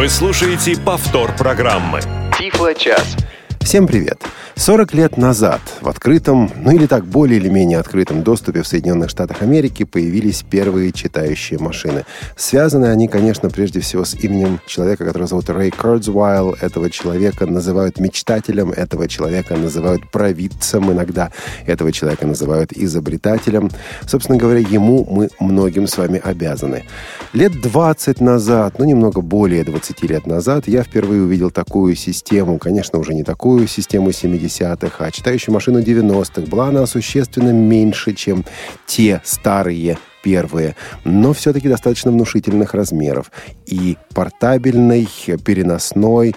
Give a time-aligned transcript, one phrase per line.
[0.00, 2.00] Вы слушаете повтор программы.
[2.38, 3.18] Тифло-час.
[3.60, 4.18] Всем привет!
[4.56, 9.08] 40 лет назад в открытом, ну или так, более или менее открытом доступе в Соединенных
[9.08, 12.04] Штатах Америки появились первые читающие машины.
[12.36, 16.56] Связаны они, конечно, прежде всего с именем человека, которого зовут Рэй Курдзвайл.
[16.60, 21.30] Этого человека называют мечтателем, этого человека называют провидцем иногда,
[21.66, 23.70] этого человека называют изобретателем.
[24.06, 26.84] Собственно говоря, ему мы многим с вами обязаны.
[27.32, 32.98] Лет 20 назад, ну немного более 20 лет назад, я впервые увидел такую систему, конечно,
[32.98, 36.42] уже не такую систему 70 80-х, а читающая машина 90-х.
[36.50, 38.44] Была она существенно меньше, чем
[38.86, 43.30] те старые первые, но все-таки достаточно внушительных размеров.
[43.66, 45.08] И портабельной,
[45.44, 46.34] переносной,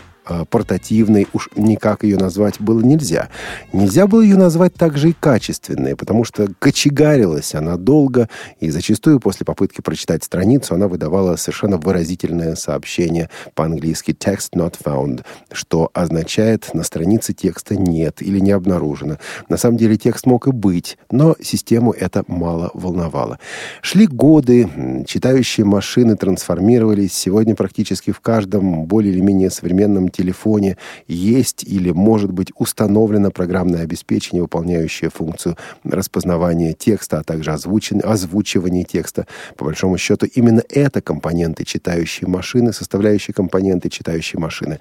[0.50, 3.30] портативной, уж никак ее назвать было нельзя.
[3.72, 9.46] Нельзя было ее назвать также и качественной, потому что кочегарилась она долго, и зачастую после
[9.46, 16.84] попытки прочитать страницу она выдавала совершенно выразительное сообщение по-английски «text not found», что означает «на
[16.84, 19.18] странице текста нет» или «не обнаружено».
[19.50, 23.40] На самом деле текст мог и быть, но систему это мало волновало.
[23.82, 27.14] Шли годы, читающие машины трансформировались.
[27.14, 33.82] Сегодня практически в каждом более или менее современном телефоне есть или может быть установлено программное
[33.82, 39.28] обеспечение, выполняющее функцию распознавания текста, а также озвучивания текста.
[39.58, 44.80] По большому счету, именно это компоненты читающей машины, составляющие компоненты читающей машины.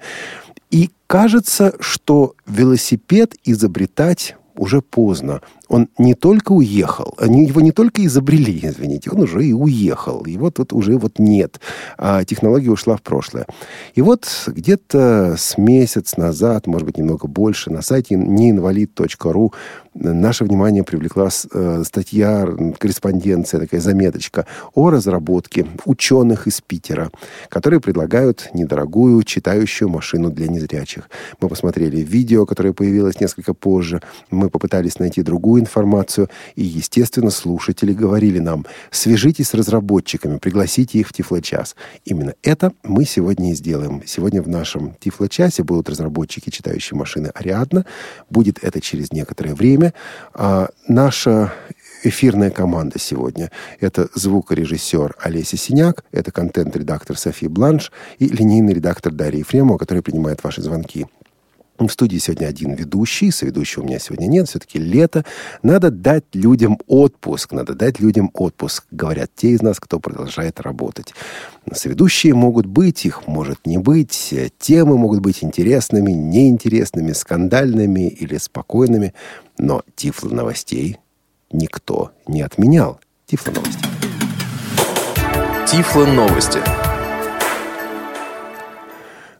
[0.71, 5.41] И кажется, что велосипед изобретать уже поздно.
[5.73, 10.23] Он не только уехал, они его не только изобрели, извините, он уже и уехал.
[10.23, 11.59] Его тут уже вот нет.
[11.97, 13.47] А технология ушла в прошлое.
[13.95, 19.51] И вот где-то с месяц назад, может быть, немного больше, на сайте неинвалид.ру
[19.95, 27.11] наше внимание привлекла э, статья, корреспонденция, такая заметочка о разработке ученых из Питера,
[27.49, 31.09] которые предлагают недорогую читающую машину для незрячих.
[31.41, 34.01] Мы посмотрели видео, которое появилось несколько позже.
[34.29, 36.29] Мы попытались найти другую информацию.
[36.55, 41.75] И, естественно, слушатели говорили нам, свяжитесь с разработчиками, пригласите их в Тифло-час.
[42.05, 44.01] Именно это мы сегодня и сделаем.
[44.05, 47.85] Сегодня в нашем Тифло-часе будут разработчики читающей машины Ариадна.
[48.29, 49.93] Будет это через некоторое время.
[50.33, 51.53] А наша
[52.03, 53.51] эфирная команда сегодня.
[53.79, 60.43] Это звукорежиссер Олеся Синяк, это контент-редактор София Бланш и линейный редактор Дарья Ефремова, который принимает
[60.43, 61.05] ваши звонки.
[61.79, 65.25] В студии сегодня один ведущий, соведущего у меня сегодня нет, все-таки лето.
[65.63, 71.13] Надо дать людям отпуск, надо дать людям отпуск, говорят те из нас, кто продолжает работать.
[71.73, 79.13] Соведущие могут быть, их может не быть, темы могут быть интересными, неинтересными, скандальными или спокойными,
[79.57, 80.99] но тифло новостей
[81.51, 82.99] никто не отменял.
[83.25, 83.85] Тифло новости.
[85.67, 86.59] Тифло новости.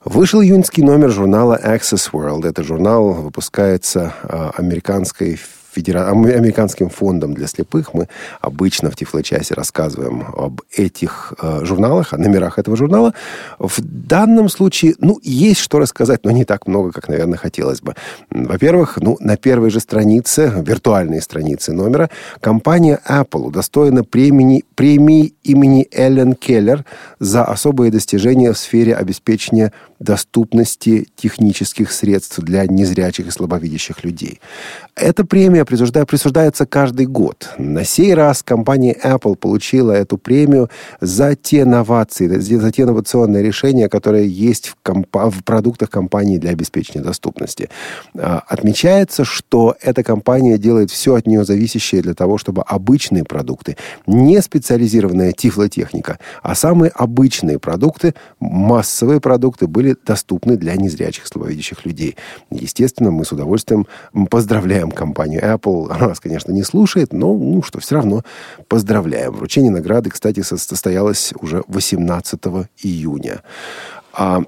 [0.05, 2.45] Вышел июньский номер журнала Access World.
[2.45, 5.39] Это журнал выпускается э, американской
[5.75, 7.93] американским фондом для слепых.
[7.95, 8.07] Мы
[8.41, 13.13] обычно в Тифло-часе рассказываем об этих э, журналах, о номерах этого журнала.
[13.57, 17.95] В данном случае, ну, есть что рассказать, но не так много, как, наверное, хотелось бы.
[18.29, 22.09] Во-первых, ну, на первой же странице, виртуальной странице номера,
[22.39, 26.85] компания Apple удостоена премии, премии имени Эллен Келлер
[27.19, 29.71] за особые достижения в сфере обеспечения
[30.03, 34.39] доступности технических средств для незрячих и слабовидящих людей.
[34.95, 37.49] Эта премия присуждается каждый год.
[37.57, 40.69] На сей раз компания Apple получила эту премию
[41.01, 46.51] за те новации, за те инновационные решения, которые есть в, компа- в продуктах компании для
[46.51, 47.69] обеспечения доступности.
[48.15, 53.77] А, отмечается, что эта компания делает все от нее зависящее для того, чтобы обычные продукты,
[54.05, 62.15] не специализированная тифлотехника, а самые обычные продукты, массовые продукты были доступны для незрячих, слабовидящих людей.
[62.49, 63.87] Естественно, мы с удовольствием
[64.29, 65.91] поздравляем компанию Apple.
[65.91, 68.23] Она нас, конечно, не слушает, но, ну что, все равно
[68.67, 69.33] поздравляем.
[69.33, 72.39] Вручение награды, кстати, состоялось уже 18
[72.83, 73.41] июня.
[74.13, 74.43] А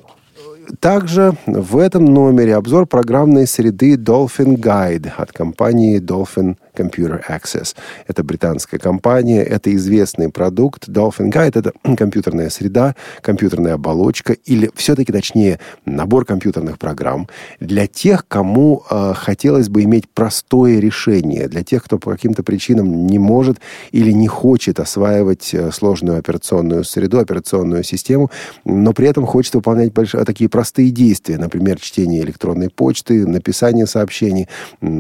[0.80, 7.76] также в этом номере обзор программной среды Dolphin Guide от компании Dolphin Computer Access.
[8.08, 10.88] Это британская компания, это известный продукт.
[10.88, 17.28] Dolphin Guide— это компьютерная среда, компьютерная оболочка, или все-таки, точнее, набор компьютерных программ
[17.60, 23.08] для тех, кому э, хотелось бы иметь простое решение, для тех, кто по каким-то причинам
[23.08, 23.58] не может
[23.92, 28.30] или не хочет осваивать э, сложную операционную среду, операционную систему,
[28.66, 34.48] но при этом хочет выполнять большие, такие простые действия, например, чтение электронной почты, написание сообщений,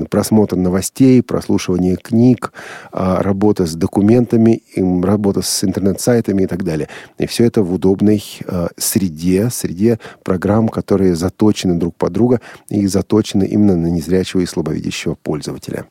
[0.09, 2.53] просмотр новостей, прослушивание прослушивание книг,
[2.91, 4.61] а, работа с документами,
[5.03, 6.87] работа с интернет-сайтами и так далее.
[7.17, 12.87] И все это в удобной а, среде, среде программ, которые заточены друг под друга и
[12.87, 15.85] заточены именно на незрячего и слабовидящего пользователя.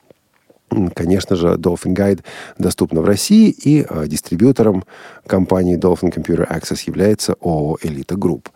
[0.94, 2.20] Конечно же, Dolphin Guide
[2.58, 4.84] доступна в России, и э, дистрибьютором
[5.26, 8.48] компании Dolphin Computer Access является ООО «Элита Групп».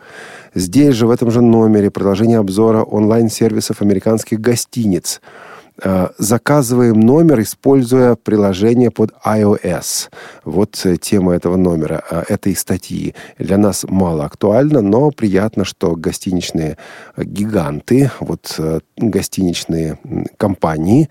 [0.54, 5.20] Здесь же, в этом же номере, продолжение обзора онлайн-сервисов американских гостиниц.
[5.82, 10.10] Э, заказываем номер, используя приложение под iOS.
[10.44, 13.14] Вот э, тема этого номера, э, этой статьи.
[13.38, 16.76] Для нас мало актуально, но приятно, что гостиничные
[17.16, 18.58] гиганты, вот
[18.96, 19.98] гостиничные
[20.36, 21.08] компании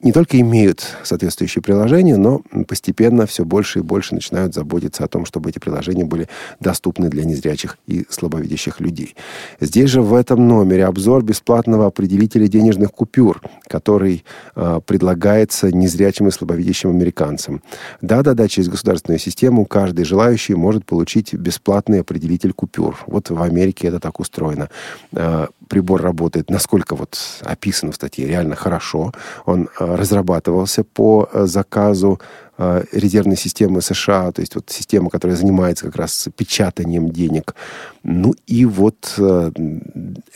[0.00, 5.24] не только имеют соответствующие приложения, но постепенно все больше и больше начинают заботиться о том,
[5.24, 6.28] чтобы эти приложения были
[6.60, 9.16] доступны для незрячих и слабовидящих людей.
[9.60, 16.30] Здесь же в этом номере обзор бесплатного определителя денежных купюр, который э, предлагается незрячим и
[16.30, 17.62] слабовидящим американцам.
[18.02, 22.96] Да-да-да, через государственную систему каждый желающий может получить бесплатный определитель купюр.
[23.06, 24.68] Вот в Америке это так устроено.
[25.12, 29.12] Э, прибор работает, насколько вот описано в статье, реально хорошо.
[29.46, 32.20] Он э, разрабатывался по э, заказу
[32.58, 37.54] э, резервной системы США, то есть вот система, которая занимается как раз печатанием денег.
[38.02, 39.14] Ну и вот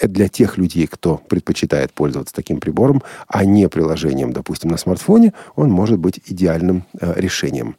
[0.02, 5.70] для тех людей, кто предпочитает пользоваться таким прибором, а не приложением, допустим, на смартфоне, он
[5.70, 7.76] может быть идеальным решением.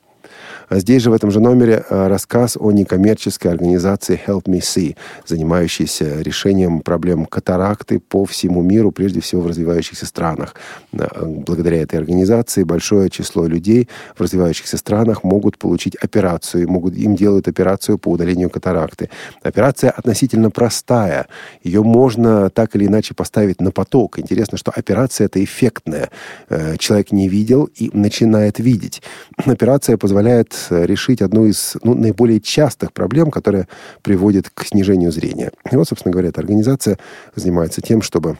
[0.71, 4.95] А здесь же в этом же номере э, рассказ о некоммерческой организации Help Me See,
[5.27, 10.55] занимающейся решением проблем катаракты по всему миру, прежде всего в развивающихся странах.
[10.93, 17.17] Э, благодаря этой организации большое число людей в развивающихся странах могут получить операцию, могут, им
[17.17, 19.09] делают операцию по удалению катаракты.
[19.43, 21.27] Операция относительно простая.
[21.63, 24.19] Ее можно так или иначе поставить на поток.
[24.19, 26.11] Интересно, что операция это эффектная.
[26.47, 29.01] Э, человек не видел и начинает видеть.
[29.35, 33.67] Операция позволяет решить одну из ну, наиболее частых проблем, которая
[34.01, 35.51] приводит к снижению зрения.
[35.71, 36.97] И вот, собственно говоря, эта организация
[37.35, 38.37] занимается тем, чтобы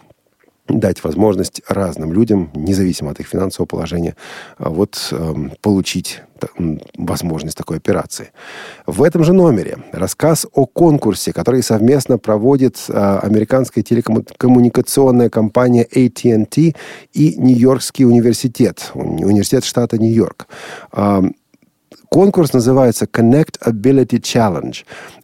[0.67, 4.15] дать возможность разным людям, независимо от их финансового положения,
[4.57, 6.21] а, вот э, получить
[6.97, 8.31] возможность такой операции.
[8.87, 16.73] В этом же номере рассказ о конкурсе, который совместно проводит э, американская телекоммуникационная компания AT&T
[17.13, 20.47] и Нью-Йоркский университет, университет штата Нью-Йорк.
[20.93, 21.21] Э,
[22.09, 24.75] Конкурс называется Connect Ability Challenge.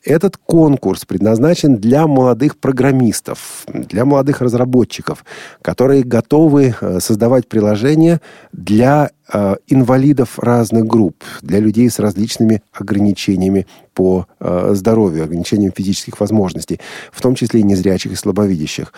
[0.04, 5.26] Этот конкурс предназначен для молодых программистов, для молодых разработчиков,
[5.62, 8.22] которые готовы э, создавать приложения
[8.54, 16.20] для э, инвалидов разных групп, для людей с различными ограничениями по э, здоровью, ограничением физических
[16.22, 16.80] возможностей,
[17.12, 18.94] в том числе и незрячих и слабовидящих.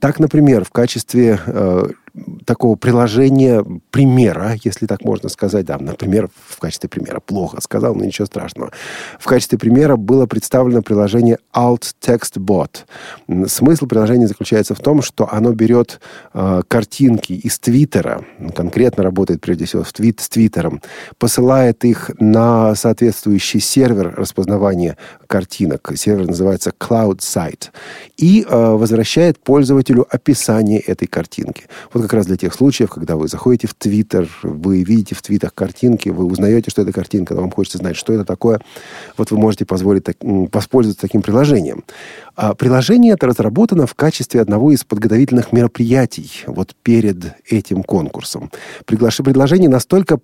[0.00, 1.38] Так, например, в качестве
[2.44, 8.04] такого приложения примера, если так можно сказать, да, например, в качестве примера, плохо сказал, но
[8.04, 8.70] ничего страшного.
[9.18, 12.84] В качестве примера было представлено приложение Alt Text Bot.
[13.48, 16.00] Смысл приложения заключается в том, что оно берет
[16.32, 18.24] э, картинки из Твиттера,
[18.54, 20.80] конкретно работает прежде всего в твит, с Твиттером,
[21.18, 24.96] посылает их на соответствующий сервер распознавания
[25.26, 25.92] картинок.
[25.96, 27.70] Сервер называется Cloud Site.
[28.16, 31.64] И э, возвращает пользователю описание этой картинки.
[31.92, 35.54] Вот как раз для тех случаев, когда вы заходите в Твиттер, вы видите в твитах
[35.54, 38.60] картинки, вы узнаете, что это картинка, вам хочется знать, что это такое.
[39.16, 41.84] Вот вы можете позволить так, воспользоваться таким приложением.
[42.36, 48.50] А приложение это разработано в качестве одного из подготовительных мероприятий вот перед этим конкурсом.
[48.84, 49.18] Приглаш...
[49.18, 50.18] Предложение настолько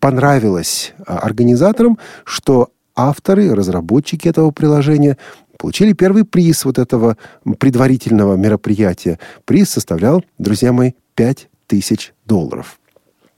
[0.00, 5.18] понравилось а, организаторам, что авторы, разработчики этого приложения
[5.58, 7.16] получили первый приз вот этого
[7.58, 9.18] предварительного мероприятия.
[9.44, 12.78] Приз составлял, друзья мои, 5000 долларов.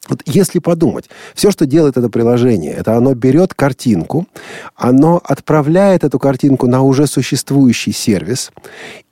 [0.09, 4.27] Вот если подумать, все, что делает это приложение, это оно берет картинку,
[4.75, 8.51] оно отправляет эту картинку на уже существующий сервис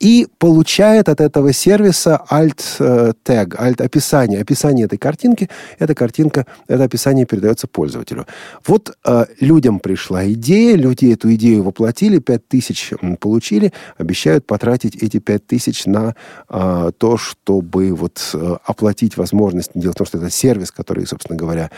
[0.00, 4.41] и получает от этого сервиса alt-тег, э, alt-описание.
[4.41, 5.49] Описание этой картинки,
[5.79, 8.26] эта картинка, это описание передается пользователю.
[8.67, 15.87] Вот э, людям пришла идея, люди эту идею воплотили, 5000 получили, обещают потратить эти 5000
[15.87, 16.15] на
[16.49, 19.71] э, то, чтобы вот э, оплатить возможность.
[19.75, 21.71] Дело в том, что это сервис, который который, собственно говоря,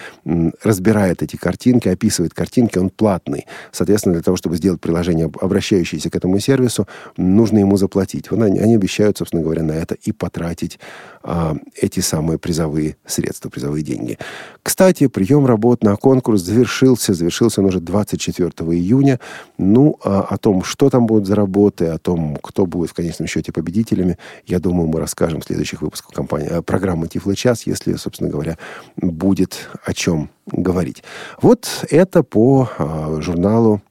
[0.62, 3.46] разбирает эти картинки, описывает картинки, он платный.
[3.72, 6.86] Соответственно, для того, чтобы сделать приложение, обращающееся к этому сервису,
[7.16, 8.30] нужно ему заплатить.
[8.30, 10.78] Вот они, они обещают, собственно говоря, на это и потратить
[11.22, 14.18] а, эти самые призовые средства, призовые деньги.
[14.62, 17.14] Кстати, прием работ на конкурс завершился.
[17.14, 19.20] Завершился он уже 24 июня.
[19.56, 23.26] Ну, а о том, что там будут за работы, о том, кто будет в конечном
[23.26, 27.94] счете победителями, я думаю, мы расскажем в следующих выпусках компании, э, программы «Тифло час», если,
[27.94, 28.58] собственно говоря,
[28.98, 31.02] будет о чем говорить.
[31.40, 33.82] Вот это по э, журналу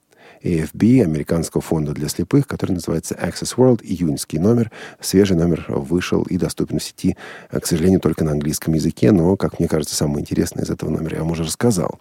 [0.43, 4.71] AFB, Американского фонда для слепых, который называется Access World, июньский номер.
[4.99, 7.17] Свежий номер вышел и доступен в сети,
[7.49, 11.15] к сожалению, только на английском языке, но, как мне кажется, самое интересное из этого номера
[11.15, 11.99] я вам уже рассказал.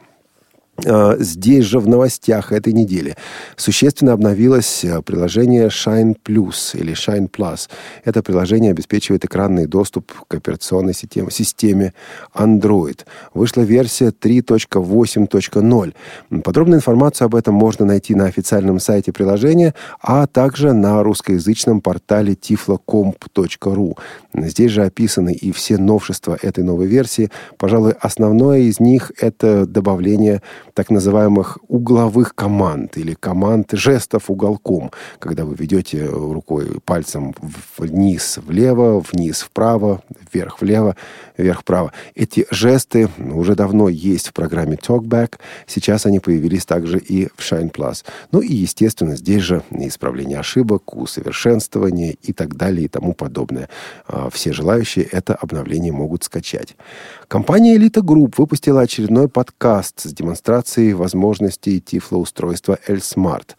[0.84, 3.16] А, здесь же в новостях этой недели
[3.56, 7.68] существенно обновилось а, приложение Shine Plus или Shine Plus.
[8.04, 11.94] Это приложение обеспечивает экранный доступ к операционной системе
[12.34, 13.00] Android.
[13.32, 16.42] Вышла версия 3.8.0.
[16.42, 22.34] Подробную информацию об этом можно найти на официальном сайте приложения, а также на русскоязычном портале
[22.34, 23.98] tiflocomp.ru.
[24.34, 27.30] Здесь же описаны и все новшества этой новой версии.
[27.56, 30.42] Пожалуй, основное из них— это добавление
[30.76, 37.34] так называемых угловых команд или команд жестов уголком, когда вы ведете рукой пальцем
[37.78, 40.94] вниз влево, вниз вправо, вверх влево,
[41.38, 41.92] вверх вправо.
[42.14, 45.36] Эти жесты уже давно есть в программе TalkBack.
[45.66, 48.04] Сейчас они появились также и в Shine Plus.
[48.30, 53.70] Ну и, естественно, здесь же исправление ошибок, усовершенствование и так далее и тому подобное.
[54.06, 56.76] А, все желающие это обновление могут скачать.
[57.28, 63.56] Компания Elite Group выпустила очередной подкаст с демонстрацией демонстрации возможностей тифлоустройства L-Smart.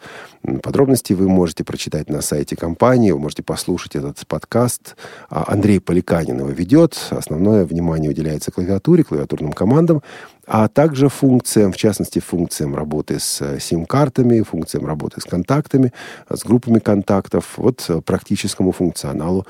[0.62, 4.96] Подробности вы можете прочитать на сайте компании, вы можете послушать этот подкаст.
[5.30, 6.98] А Андрей Поликанин его ведет.
[7.12, 10.02] Основное внимание уделяется клавиатуре, клавиатурным командам,
[10.48, 15.92] а также функциям, в частности, функциям работы с э, сим-картами, функциям работы с контактами,
[16.30, 19.46] с группами контактов, вот э, практическому функционалу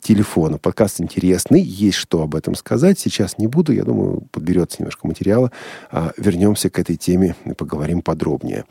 [0.00, 0.56] телефона.
[0.56, 2.98] Подкаст интересный, есть что об этом сказать.
[2.98, 5.52] Сейчас не буду, я думаю, подберется немножко материала.
[5.90, 8.64] А вернемся к этой теме и поговорим подробнее.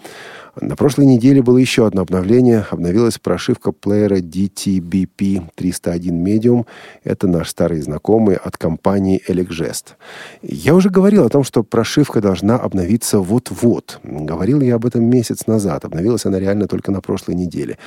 [0.56, 2.66] На прошлой неделе было еще одно обновление.
[2.70, 6.66] Обновилась прошивка плеера DTBP 301 Medium.
[7.04, 9.96] Это наш старый знакомый от компании Elecgest.
[10.42, 14.00] Я уже говорил о том, что прошивка должна обновиться вот-вот.
[14.04, 15.86] Говорил я об этом месяц назад.
[15.86, 17.78] Обновилась она реально только на прошлой неделе.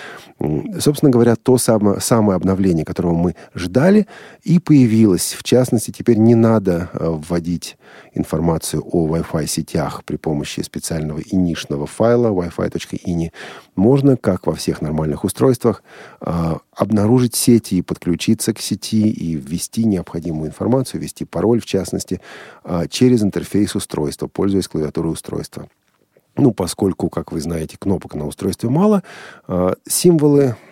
[0.79, 4.07] Собственно говоря, то самое, самое обновление, которого мы ждали,
[4.43, 5.35] и появилось.
[5.39, 7.77] В частности, теперь не надо э, вводить
[8.15, 12.29] информацию о Wi-Fi сетях при помощи специального инишного файла
[12.59, 13.31] wi-fi.ini,
[13.77, 15.83] можно, как во всех нормальных устройствах,
[16.21, 22.21] а, обнаружить сети и подключиться к сети и ввести необходимую информацию, ввести пароль, в частности,
[22.65, 25.69] а, через интерфейс устройства, пользуясь клавиатурой устройства.
[26.37, 29.03] Ну, поскольку, как вы знаете, кнопок на устройстве мало,
[29.49, 29.75] э,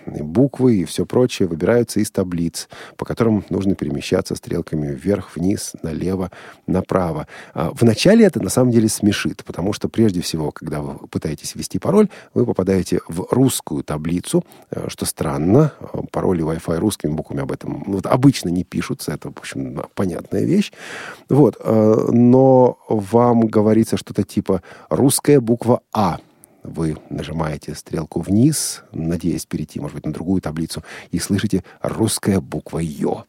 [0.04, 5.72] символы, буквы и все прочее выбираются из таблиц, по которым нужно перемещаться стрелками вверх, вниз,
[5.82, 6.30] налево,
[6.66, 7.26] направо.
[7.54, 11.78] Э, вначале это на самом деле смешит, потому что прежде всего, когда вы пытаетесь ввести
[11.78, 15.72] пароль, вы попадаете в русскую таблицу, э, что странно.
[16.12, 20.72] Пароли Wi-Fi русскими буквами об этом вот, обычно не пишутся, это, в общем, понятная вещь.
[21.28, 21.56] Вот.
[21.60, 26.18] Э, но вам говорится что-то типа «русская буква А.
[26.62, 32.78] Вы нажимаете стрелку вниз, надеясь перейти, может быть, на другую таблицу, и слышите русская буква
[32.78, 33.24] Ё.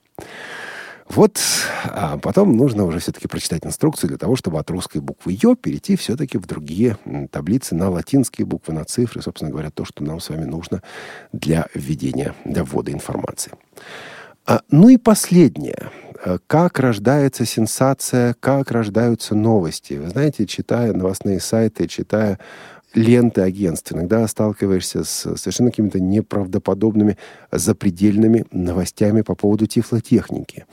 [1.08, 1.42] Вот,
[1.84, 5.98] а потом нужно уже все-таки прочитать инструкцию для того, чтобы от русской буквы Ё перейти
[5.98, 6.98] все-таки в другие
[7.32, 10.82] таблицы на латинские буквы, на цифры, собственно говоря, то, что нам с вами нужно
[11.34, 13.52] для введения, для ввода информации.
[14.46, 15.92] А, ну и последнее.
[16.24, 19.96] Э, как рождается сенсация, как рождаются новости.
[19.96, 22.40] Вы знаете, читая новостные сайты, читая
[22.94, 27.18] ленты агентств, иногда сталкиваешься с совершенно какими-то неправдоподобными,
[27.52, 30.66] запредельными новостями по поводу тифлотехники.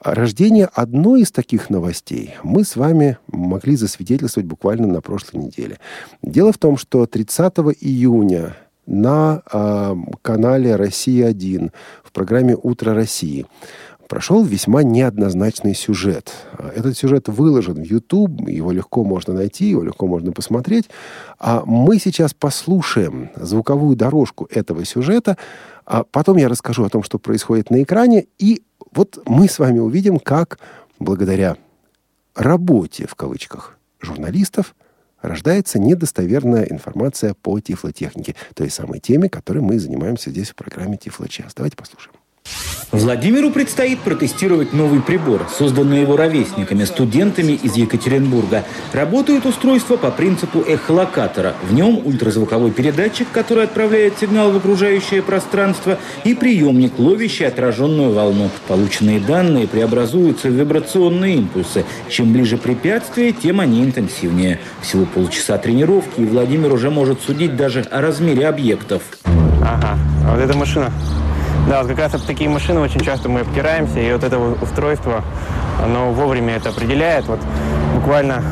[0.00, 5.78] Рождение одной из таких новостей мы с вами могли засвидетельствовать буквально на прошлой неделе.
[6.22, 8.54] Дело в том, что 30 июня
[8.86, 11.72] на э, канале «Россия-1»
[12.04, 13.46] в программе «Утро России»
[14.08, 16.32] прошел весьма неоднозначный сюжет.
[16.74, 20.88] Этот сюжет выложен в YouTube, его легко можно найти, его легко можно посмотреть.
[21.38, 25.36] А мы сейчас послушаем звуковую дорожку этого сюжета,
[25.84, 29.78] а потом я расскажу о том, что происходит на экране, и вот мы с вами
[29.78, 30.58] увидим, как
[30.98, 31.56] благодаря
[32.34, 34.74] работе, в кавычках, журналистов,
[35.20, 41.54] рождается недостоверная информация по тифлотехнике, той самой теме, которой мы занимаемся здесь в программе Тифлочас.
[41.54, 42.15] Давайте послушаем.
[42.92, 48.64] Владимиру предстоит протестировать новый прибор, созданный его ровесниками, студентами из Екатеринбурга.
[48.92, 51.54] Работает устройство по принципу эхолокатора.
[51.68, 58.50] В нем ультразвуковой передатчик, который отправляет сигнал в окружающее пространство, и приемник, ловящий отраженную волну.
[58.68, 61.84] Полученные данные преобразуются в вибрационные импульсы.
[62.08, 64.60] Чем ближе препятствие, тем они интенсивнее.
[64.80, 69.02] Всего полчаса тренировки, и Владимир уже может судить даже о размере объектов.
[69.24, 70.92] Ага, а вот эта машина
[71.68, 75.24] да, вот как раз об такие машины очень часто мы обтираемся, и вот это устройство,
[75.82, 77.26] оно вовремя это определяет.
[77.26, 77.40] Вот
[77.94, 78.42] буквально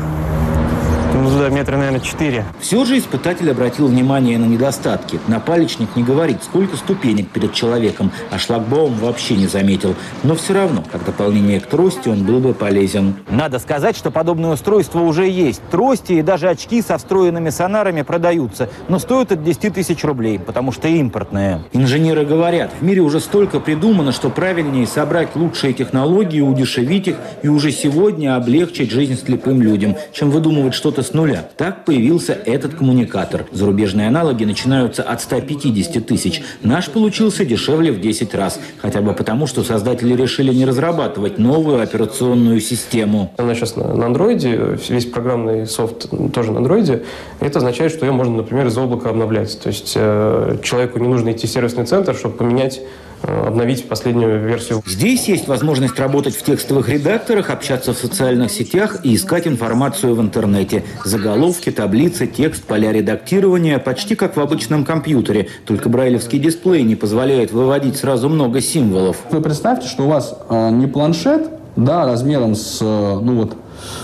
[1.15, 2.45] ну, туда метра, наверное, 4.
[2.59, 5.19] Все же испытатель обратил внимание на недостатки.
[5.27, 9.95] Напалечник не говорит, сколько ступенек перед человеком, а шлагбаум вообще не заметил.
[10.23, 13.15] Но все равно, как дополнение к трости, он был бы полезен.
[13.29, 15.61] Надо сказать, что подобное устройство уже есть.
[15.71, 20.71] Трости и даже очки со встроенными сонарами продаются, но стоят от 10 тысяч рублей, потому
[20.71, 21.63] что импортные.
[21.71, 27.47] Инженеры говорят, в мире уже столько придумано, что правильнее собрать лучшие технологии, удешевить их и
[27.47, 31.47] уже сегодня облегчить жизнь слепым людям, чем выдумывать что-то с нуля.
[31.57, 33.45] Так появился этот коммуникатор.
[33.51, 36.41] Зарубежные аналоги начинаются от 150 тысяч.
[36.61, 38.59] Наш получился дешевле в 10 раз.
[38.81, 43.33] Хотя бы потому, что создатели решили не разрабатывать новую операционную систему.
[43.37, 47.03] Она сейчас на андроиде, весь программный софт тоже на андроиде.
[47.39, 49.59] Это означает, что ее можно, например, из облака обновлять.
[49.61, 52.81] То есть э, человеку не нужно идти в сервисный центр, чтобы поменять
[53.25, 54.81] обновить последнюю версию.
[54.85, 60.21] Здесь есть возможность работать в текстовых редакторах, общаться в социальных сетях и искать информацию в
[60.21, 60.83] интернете.
[61.03, 67.51] Заголовки, таблицы, текст, поля редактирования почти как в обычном компьютере, только брайлевский дисплей не позволяет
[67.51, 69.17] выводить сразу много символов.
[69.31, 73.55] Вы представьте, что у вас э, не планшет, да, размером с, э, ну вот,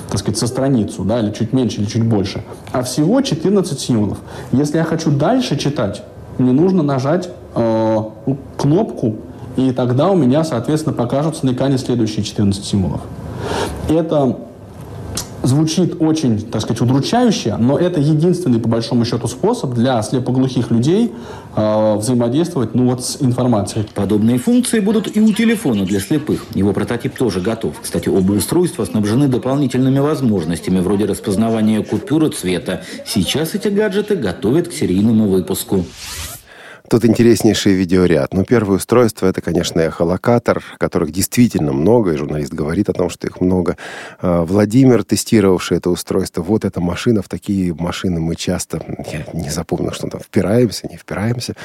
[0.10, 4.20] так сказать, со страницу, да, или чуть меньше, или чуть больше, а всего 14 символов.
[4.51, 6.04] Если я хочу дальше читать,
[6.38, 8.00] мне нужно нажать э,
[8.58, 9.15] кнопку,
[9.58, 13.01] и тогда у меня, соответственно, покажутся на экране следующие 14 символов.
[13.89, 14.38] Это
[15.43, 21.12] звучит очень, так сказать, удручающе, но это единственный, по большому счету, способ для слепоглухих людей
[21.55, 23.86] э, взаимодействовать ну, вот, с информацией.
[23.93, 26.46] Подобные функции будут и у телефона для слепых.
[26.53, 27.79] Его прототип тоже готов.
[27.81, 32.84] Кстати, оба устройства снабжены дополнительными возможностями, вроде распознавания купюры цвета.
[33.05, 35.86] Сейчас эти гаджеты готовят к серийному выпуску.
[36.91, 38.33] Тут интереснейший видеоряд.
[38.33, 43.27] Ну, первое устройство, это, конечно, эхолокатор, которых действительно много, и журналист говорит о том, что
[43.27, 43.77] их много.
[44.19, 49.50] А, Владимир, тестировавший это устройство, вот эта машина, в такие машины мы часто, я не
[49.50, 51.55] запомнил, что там, впираемся, не впираемся.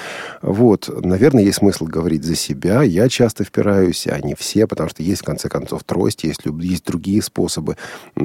[0.42, 2.84] Вот, наверное, есть смысл говорить за себя.
[2.84, 6.86] Я часто впираюсь, а не все, потому что есть, в конце концов, трость, есть, есть
[6.86, 7.76] другие способы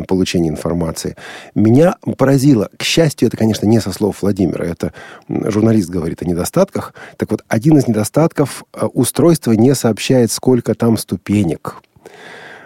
[0.07, 1.15] получения информации.
[1.55, 4.93] Меня поразило, к счастью, это, конечно, не со слов Владимира, это
[5.27, 10.97] журналист говорит о недостатках, так вот, один из недостатков э, устройство не сообщает, сколько там
[10.97, 11.81] ступенек.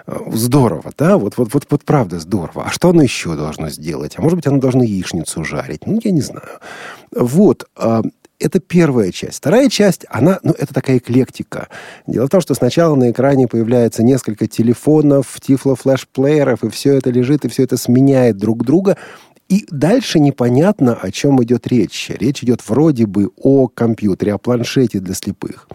[0.08, 1.18] Э, здорово, да?
[1.18, 2.66] Вот, вот, вот, вот правда здорово.
[2.66, 4.14] А что оно еще должно сделать?
[4.18, 5.86] А может быть, оно должно яичницу жарить?
[5.88, 6.60] Ну, я не знаю.
[7.12, 7.68] Вот.
[7.78, 8.02] Э,
[8.40, 9.38] это первая часть.
[9.38, 11.70] Вторая часть, она, ну, это такая эклектика.
[12.06, 17.46] Дело в том, что сначала на экране появляется несколько телефонов, тифло-флеш-плееров, и все это лежит,
[17.46, 18.98] и все это сменяет друг друга.
[19.48, 22.10] И дальше непонятно, о чем идет речь.
[22.10, 25.68] Речь идет вроде бы о компьютере, о планшете для слепых.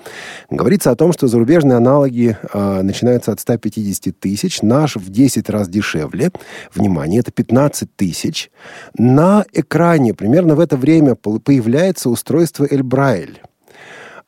[0.50, 5.68] Говорится о том, что зарубежные аналоги э, начинаются от 150 тысяч, наш в 10 раз
[5.68, 6.33] дешевле.
[6.74, 8.50] Внимание, это 15 тысяч.
[8.98, 13.40] На экране примерно в это время появляется устройство Эльбрайль.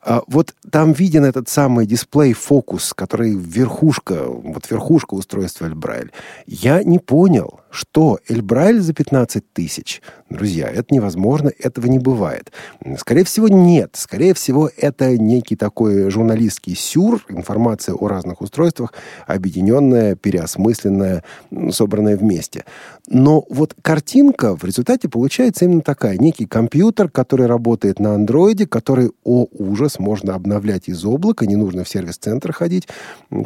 [0.05, 6.11] А вот там виден этот самый дисплей-фокус, который верхушка, вот верхушка устройства Эльбрайль.
[6.45, 10.01] Я не понял, что Эльбрайль за 15 тысяч.
[10.29, 12.51] Друзья, это невозможно, этого не бывает.
[12.97, 13.91] Скорее всего, нет.
[13.93, 18.93] Скорее всего, это некий такой журналистский сюр, информация о разных устройствах,
[19.25, 21.23] объединенная, переосмысленная,
[21.71, 22.65] собранная вместе.
[23.07, 26.17] Но вот картинка в результате получается именно такая.
[26.17, 31.83] Некий компьютер, который работает на андроиде, который, о ужас, можно обновлять из облака, не нужно
[31.83, 32.87] в сервис-центр ходить.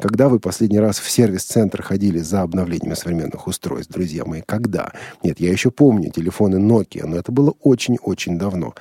[0.02, 4.92] Когда вы последний раз в сервис-центр ходили за обновлением современных устройств, друзья мои, когда?
[5.24, 8.74] Нет, я еще помню телефоны Nokia, но это было очень-очень давно.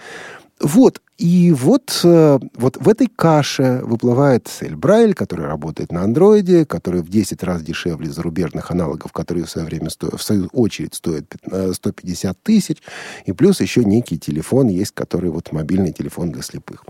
[0.58, 7.02] Вот, и вот, э, вот в этой каше выплывает Эльбрайль, который работает на андроиде, который
[7.02, 11.26] в 10 раз дешевле зарубежных аналогов, которые в свое время стоят, в свою очередь стоят
[11.72, 12.78] 150 тысяч,
[13.26, 16.84] и плюс еще некий телефон есть, который вот мобильный телефон для слепых.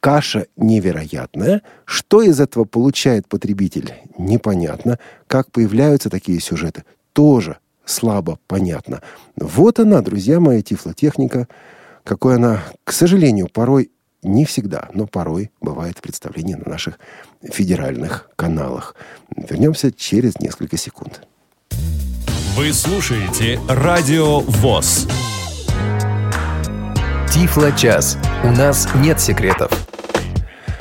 [0.00, 1.62] Каша невероятная.
[1.84, 3.94] Что из этого получает потребитель?
[4.18, 4.98] Непонятно.
[5.26, 6.84] Как появляются такие сюжеты?
[7.12, 9.02] Тоже слабо понятно.
[9.36, 11.48] Вот она, друзья мои, тифлотехника
[12.04, 13.90] какой она, к сожалению, порой
[14.22, 16.98] не всегда, но порой бывает представление на наших
[17.42, 18.94] федеральных каналах.
[19.34, 21.26] Вернемся через несколько секунд.
[22.56, 25.06] Вы слушаете Радио ВОЗ.
[27.30, 28.18] Тифло-час.
[28.42, 29.70] У нас нет секретов.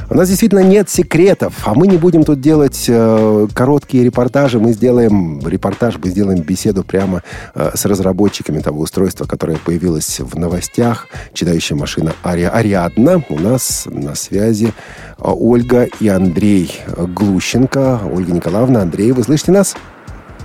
[0.09, 4.59] У нас действительно нет секретов, а мы не будем тут делать э, короткие репортажи.
[4.59, 7.21] Мы сделаем репортаж, мы сделаем беседу прямо
[7.53, 11.07] э, с разработчиками того устройства, которое появилось в новостях.
[11.33, 12.49] Читающая машина Ари...
[12.51, 13.23] Ариадна.
[13.29, 14.71] У нас на связи э,
[15.19, 18.01] Ольга и Андрей Глущенко.
[18.12, 19.75] Ольга Николаевна, Андрей, вы слышите нас?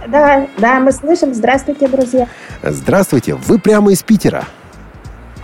[0.06, 1.32] Да, да, мы слышим.
[1.34, 2.28] Здравствуйте, друзья.
[2.62, 3.36] Здравствуйте.
[3.36, 4.44] Вы прямо из Питера?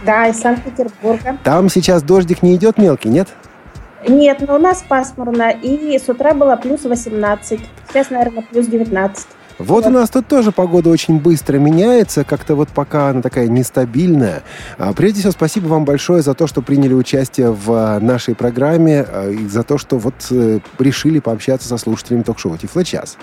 [0.04, 1.38] Да, из Санкт-Петербурга.
[1.44, 3.28] Там сейчас дождик не идет мелкий, нет?
[4.08, 7.60] Нет, но у нас пасмурно, и с утра было плюс 18.
[7.88, 9.26] Сейчас, наверное, плюс 19.
[9.58, 13.46] Вот, вот у нас тут тоже погода очень быстро меняется, как-то вот пока она такая
[13.46, 14.42] нестабильная.
[14.78, 19.04] А, прежде всего, спасибо вам большое за то, что приняли участие в а, нашей программе
[19.06, 23.18] а, и за то, что вот э, решили пообщаться со слушателями ток-шоу «Тифло час».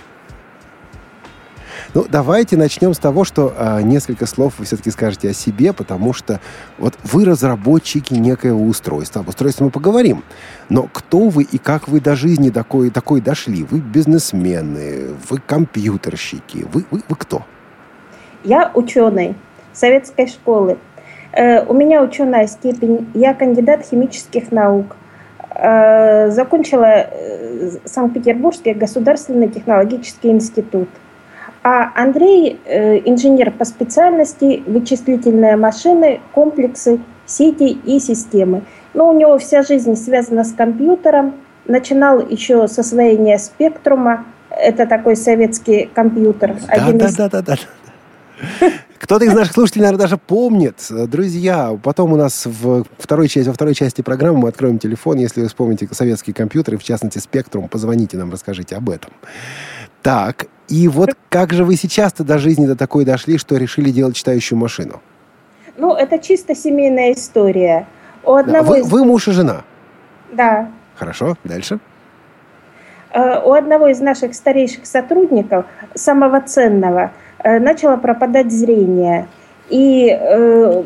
[1.93, 6.13] Ну, давайте начнем с того, что э, несколько слов вы все-таки скажете о себе, потому
[6.13, 6.39] что
[6.77, 9.21] вот вы разработчики некоего устройства.
[9.21, 10.23] Об устройстве мы поговорим.
[10.69, 13.63] Но кто вы и как вы до жизни такой, такой дошли?
[13.63, 17.43] Вы бизнесмены, вы компьютерщики, вы, вы, вы кто?
[18.43, 19.35] Я ученый
[19.73, 20.77] советской школы.
[21.31, 23.09] Э, у меня ученая степень.
[23.13, 24.97] Я кандидат химических наук.
[25.55, 30.89] Э, закончила э, Санкт-Петербургский государственный технологический институт–
[31.69, 38.61] а Андрей э, инженер по специальности вычислительные машины, комплексы, сети и системы.
[38.93, 41.33] Но у него вся жизнь связана с компьютером.
[41.65, 44.23] Начинал еще с освоения спектрума.
[44.49, 46.55] Это такой советский компьютер.
[46.69, 47.15] Да, да, из...
[47.15, 47.55] да, да, да.
[48.99, 50.75] Кто-то из наших слушателей, наверное, даже помнит.
[50.89, 55.17] Друзья, потом у нас в второй части, во второй части программы мы откроем телефон.
[55.17, 59.11] Если вы вспомните советские компьютеры, в частности, Спектрум, позвоните нам, расскажите об этом.
[60.01, 64.15] Так, и вот как же вы сейчас-то до жизни до такой дошли, что решили делать
[64.15, 65.01] читающую машину?
[65.77, 67.87] Ну, это чисто семейная история.
[68.23, 68.71] У одного да.
[68.71, 68.89] вы, из...
[68.89, 69.63] вы муж и жена?
[70.31, 70.69] Да.
[70.95, 71.79] Хорошо, дальше.
[73.13, 77.11] Э, у одного из наших старейших сотрудников, самого ценного,
[77.43, 79.27] э, начало пропадать зрение.
[79.69, 80.83] И э,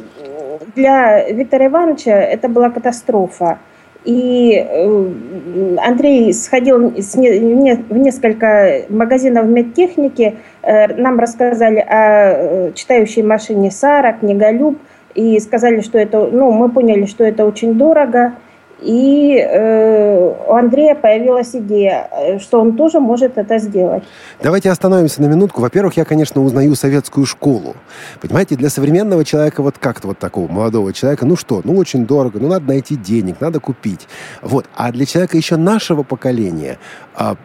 [0.76, 3.60] для Виктора Ивановича это была катастрофа.
[4.04, 13.70] И э, Андрей сходил в несколько магазинов медтехники, э, нам рассказали о э, читающей машине
[13.70, 14.78] Сара, книголюб,
[15.14, 18.34] и сказали, что это, ну, мы поняли, что это очень дорого,
[18.82, 24.04] и э, у Андрея появилась идея, э, что он тоже может это сделать.
[24.42, 25.62] Давайте остановимся на минутку.
[25.62, 27.76] Во-первых, я, конечно, узнаю советскую школу.
[28.22, 32.40] Понимаете, для современного человека, вот как-то вот такого молодого человека, ну что, ну очень дорого,
[32.40, 34.08] ну надо найти денег, надо купить.
[34.42, 34.66] Вот.
[34.76, 36.80] А для человека еще нашего поколения,
[37.16, 37.36] а,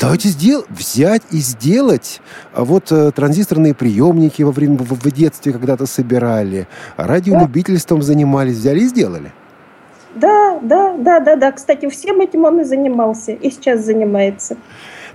[0.00, 2.20] давайте сдел- взять и сделать.
[2.54, 8.80] А вот а, транзисторные приемники во время, в, в детстве когда-то собирали, радиолюбительством занимались, взяли
[8.80, 9.32] и сделали.
[10.14, 11.52] Да, да, да, да, да.
[11.52, 14.56] Кстати, всем этим он и занимался, и сейчас занимается.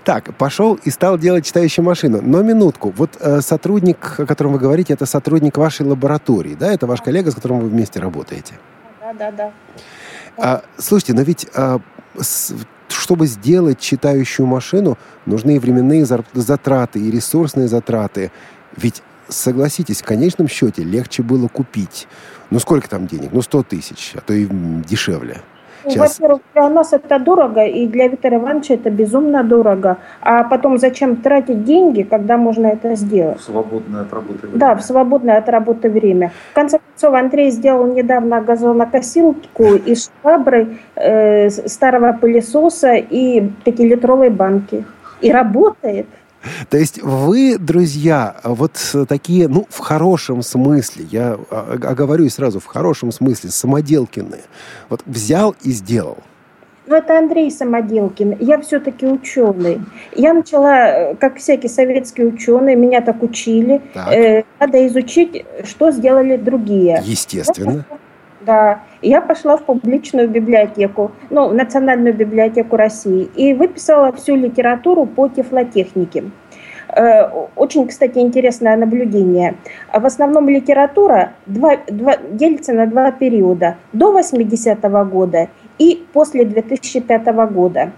[0.03, 2.19] Так, пошел и стал делать читающую машину.
[2.21, 2.93] Но минутку.
[2.95, 6.73] Вот э, сотрудник, о котором вы говорите, это сотрудник вашей лаборатории, да?
[6.73, 8.55] Это ваш коллега, с которым вы вместе работаете?
[8.99, 9.51] Да, да, да.
[10.37, 11.79] А, слушайте, но ведь а,
[12.19, 12.53] с,
[12.89, 18.31] чтобы сделать читающую машину, нужны временные затраты, и ресурсные затраты.
[18.75, 22.07] Ведь, согласитесь, в конечном счете легче было купить
[22.53, 23.29] ну, сколько там денег?
[23.33, 24.47] Ну, 100 тысяч, а то и
[24.87, 25.37] дешевле.
[25.85, 26.19] Ну, Сейчас...
[26.19, 29.97] Во-первых, для нас это дорого, и для Виктора Ивановича это безумно дорого.
[30.21, 33.39] А потом зачем тратить деньги, когда можно это сделать?
[33.39, 34.59] В свободное от работы время.
[34.59, 36.31] Да, в свободное от работы время.
[36.51, 44.85] В конце концов, Андрей сделал недавно газонокосилку из швабры, э, старого пылесоса и пятилитровой банки.
[45.21, 46.05] И работает.
[46.69, 48.73] То есть вы, друзья, вот
[49.07, 54.39] такие, ну, в хорошем смысле, я оговорюсь сразу, в хорошем смысле, самоделкины.
[54.89, 56.17] Вот взял и сделал.
[56.85, 58.37] Ну, это Андрей Самоделкин.
[58.41, 59.81] Я все-таки ученый.
[60.15, 63.81] Я начала, как всякий советский ученый, меня так учили.
[63.93, 64.13] Так.
[64.13, 67.01] Э, надо изучить, что сделали другие.
[67.05, 67.85] Естественно.
[68.45, 68.79] Да.
[69.01, 75.27] Я пошла в публичную библиотеку, ну, в Национальную библиотеку России, и выписала всю литературу по
[75.27, 76.23] тефлотехнике.
[77.55, 79.55] Очень, кстати, интересное наблюдение.
[79.91, 83.77] В основном литература два, два, делится на два периода.
[83.93, 85.47] До 80-го года
[85.79, 87.91] и после 2005 года.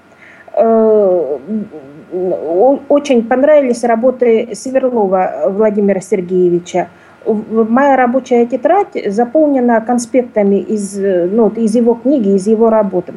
[2.88, 6.88] Очень понравились работы Сверлова Владимира Сергеевича.
[7.26, 13.14] Моя рабочая тетрадь заполнена конспектами из, ну, из его книги, из его работы.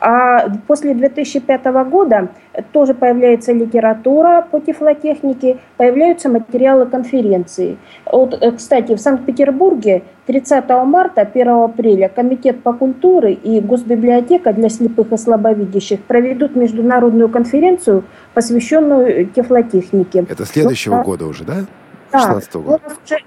[0.00, 2.28] А после 2005 года
[2.72, 7.78] тоже появляется литература по тифлотехнике, появляются материалы конференции.
[8.10, 14.68] Вот, э, кстати, в Санкт-Петербурге 30 марта, 1 апреля Комитет по культуре и Госбиблиотека для
[14.68, 20.26] слепых и слабовидящих проведут международную конференцию, посвященную тифлотехнике.
[20.28, 21.64] Это следующего вот, года уже, да?
[22.12, 22.80] Да, года.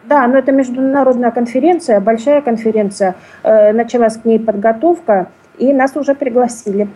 [0.06, 3.16] да, но это международная конференция, большая конференция.
[3.44, 6.90] Э, началась к ней подготовка и нас уже пригласили.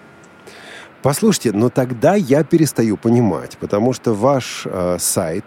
[1.02, 5.44] Послушайте, но тогда я перестаю понимать, потому что ваш э, сайт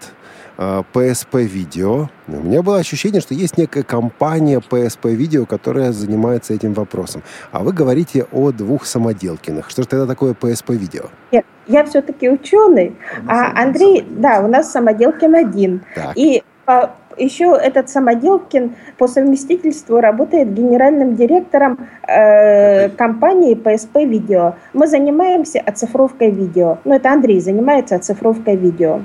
[0.58, 6.74] PSP Video, у меня было ощущение, что есть некая компания PSP Video, которая занимается этим
[6.74, 7.22] вопросом.
[7.52, 9.70] А вы говорите о двух самоделкиных.
[9.70, 11.10] Что же тогда такое PSP Video?
[11.30, 12.96] Нет, я все-таки ученый,
[13.28, 15.82] а Андрей, да, у нас самоделкин один.
[15.94, 16.16] Так.
[16.16, 24.54] И по еще этот Самоделкин по совместительству работает генеральным директором э, компании PSP Видео.
[24.72, 26.78] Мы занимаемся оцифровкой видео.
[26.84, 29.00] Ну, это Андрей занимается оцифровкой видео.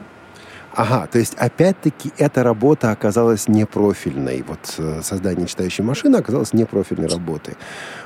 [0.76, 4.44] Ага, то есть опять-таки эта работа оказалась непрофильной.
[4.48, 7.56] Вот э, создание читающей машины оказалось непрофильной работой.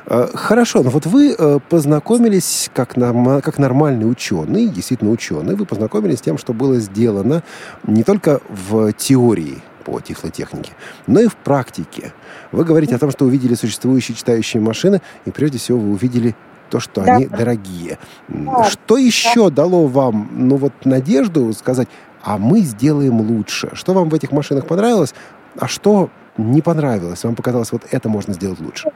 [0.05, 6.19] Э, хорошо, но вот вы э, познакомились как, как нормальный ученый, действительно ученый, вы познакомились
[6.19, 7.41] с тем, что было сделано
[7.85, 10.73] не только в теории по тифлотехнике,
[11.07, 12.13] но и в практике.
[12.51, 16.35] Вы говорите о том, что увидели существующие читающие машины, и прежде всего вы увидели
[16.69, 17.15] то, что да.
[17.15, 17.97] они дорогие.
[18.27, 18.65] Да.
[18.65, 19.57] Что еще да.
[19.63, 21.87] дало вам, ну вот, надежду сказать,
[22.27, 23.69] а мы сделаем лучше?
[23.73, 25.13] Что вам в этих машинах понравилось,
[25.57, 27.23] а что не понравилось?
[27.23, 28.91] Вам показалось, вот это можно сделать лучше?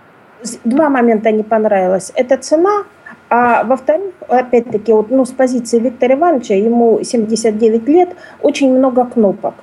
[0.66, 2.12] Два момента не понравилось.
[2.16, 2.84] Это цена,
[3.30, 8.10] а во-вторых, опять-таки, вот, ну, с позиции Виктора Ивановича, ему 79 лет,
[8.42, 9.54] очень много кнопок.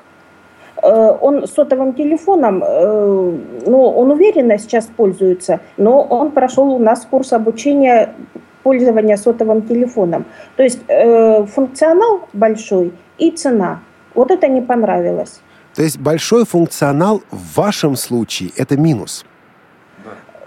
[0.83, 3.33] Э, он сотовым телефоном, э,
[3.67, 8.15] ну, он уверенно сейчас пользуется, но он прошел у нас курс обучения
[8.63, 10.25] пользования сотовым телефоном.
[10.57, 13.81] То есть э, функционал большой и цена.
[14.15, 15.41] Вот это не понравилось.
[15.75, 19.25] То есть большой функционал в вашем случае это минус?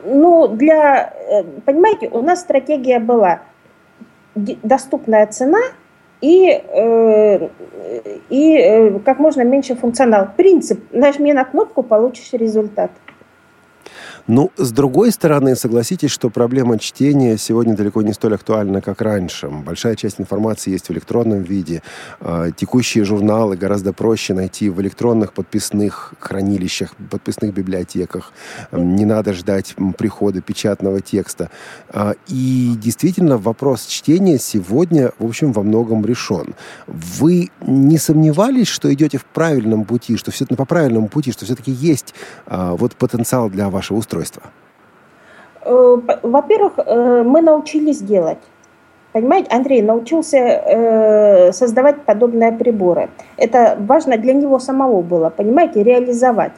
[0.03, 1.13] Ну, для,
[1.65, 3.41] понимаете, у нас стратегия была
[4.35, 5.59] доступная цена–
[6.21, 7.49] и, э,
[8.29, 10.29] и э, как можно меньше функционал.
[10.37, 12.91] Принцип, нажми на кнопку, получишь результат.
[14.27, 19.49] Ну, с другой стороны, согласитесь, что проблема чтения сегодня далеко не столь актуальна, как раньше.
[19.49, 21.81] Большая часть информации есть в электронном виде.
[22.19, 28.31] А, текущие журналы гораздо проще найти в электронных подписных хранилищах, подписных библиотеках.
[28.71, 31.49] Не надо ждать прихода печатного текста.
[31.89, 36.53] А, и действительно, вопрос чтения сегодня, в общем, во многом решен.
[36.85, 41.71] Вы не сомневались, что идете в правильном пути, что все по правильному пути, что все-таки
[41.71, 42.13] есть
[42.45, 44.10] а, вот потенциал для вашего устройства?
[44.11, 44.43] Устройства?
[45.63, 48.39] Э, во-первых, э, мы научились делать.
[49.13, 53.09] Понимаете, Андрей научился э, создавать подобные приборы.
[53.37, 56.53] Это важно для него самого было, понимаете, реализовать.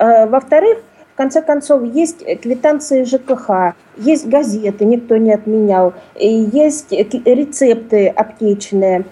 [0.00, 0.78] Во-вторых,
[1.12, 9.04] в конце концов, есть квитанции ЖКХ, есть газеты, никто не отменял, есть рецепты аптечные,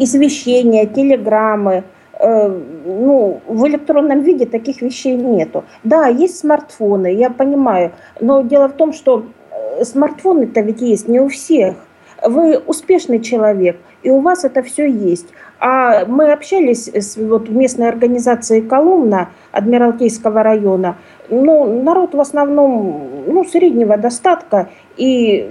[0.00, 5.64] извещения, телеграммы– Э, ну, в электронном виде таких вещей нету.
[5.84, 11.20] Да, есть смартфоны, я понимаю, но дело в том, что э, смартфоны-то ведь есть не
[11.20, 11.76] у всех.
[12.22, 15.28] Вы успешный человек, и у вас это все есть.
[15.58, 20.96] А мы общались с вот, местной организацией Коломна Адмиралтейского района.
[21.30, 24.68] Ну, народ в основном ну, среднего достатка.
[24.96, 25.48] И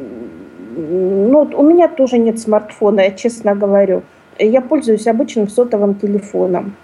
[0.76, 4.04] ну, у меня тоже нет смартфона, я честно говорю
[4.46, 6.76] я пользуюсь обычным сотовым телефоном.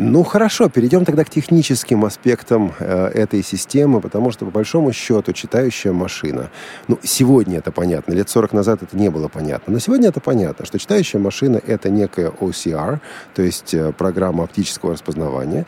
[0.00, 5.32] Ну хорошо, перейдем тогда к техническим аспектам э, этой системы, потому что по большому счету
[5.32, 6.50] читающая машина,
[6.86, 10.66] ну сегодня это понятно, лет 40 назад это не было понятно, но сегодня это понятно,
[10.66, 13.00] что читающая машина это некая OCR,
[13.34, 15.66] то есть э, программа оптического распознавания,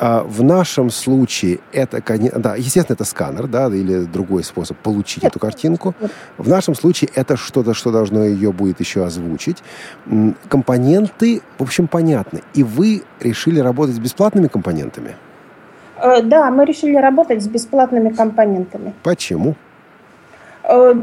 [0.00, 2.02] в нашем случае это,
[2.36, 5.94] да, естественно, это сканер, да, или другой способ получить эту картинку.
[6.38, 9.62] В нашем случае это что-то, что должно ее будет еще озвучить.
[10.48, 12.42] Компоненты, в общем, понятны.
[12.54, 15.14] И вы решили работать с бесплатными компонентами?
[15.96, 18.92] Э, да, мы решили работать с бесплатными компонентами.
[19.02, 19.54] Почему?
[20.64, 20.94] Э,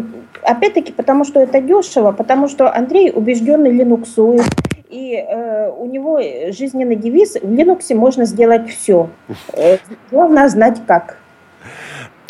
[0.43, 4.45] опять-таки, потому что это дешево, потому что Андрей убежденный линуксует,
[4.91, 6.19] и э, у него
[6.51, 9.09] жизненный девиз в Linux можно сделать все.
[9.53, 9.77] Э,
[10.11, 11.17] главное знать как.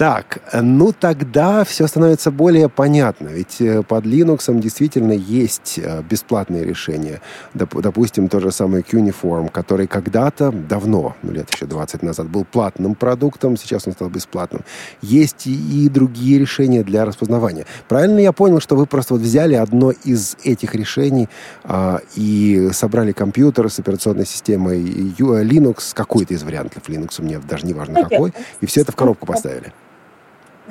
[0.01, 3.27] Так, ну тогда все становится более понятно.
[3.27, 7.21] Ведь э, под Linux действительно есть э, бесплатные решения.
[7.53, 12.95] Допустим, тот же самый Cuneiform, который когда-то, давно, ну лет еще 20 назад, был платным
[12.95, 14.63] продуктом, сейчас он стал бесплатным.
[15.03, 17.67] Есть и другие решения для распознавания.
[17.87, 21.29] Правильно я понял, что вы просто вот взяли одно из этих решений
[21.63, 27.75] а, и собрали компьютер с операционной системой Linux, какой-то из вариантов Linux, мне даже не
[27.75, 29.71] важно какой, и все это в коробку поставили?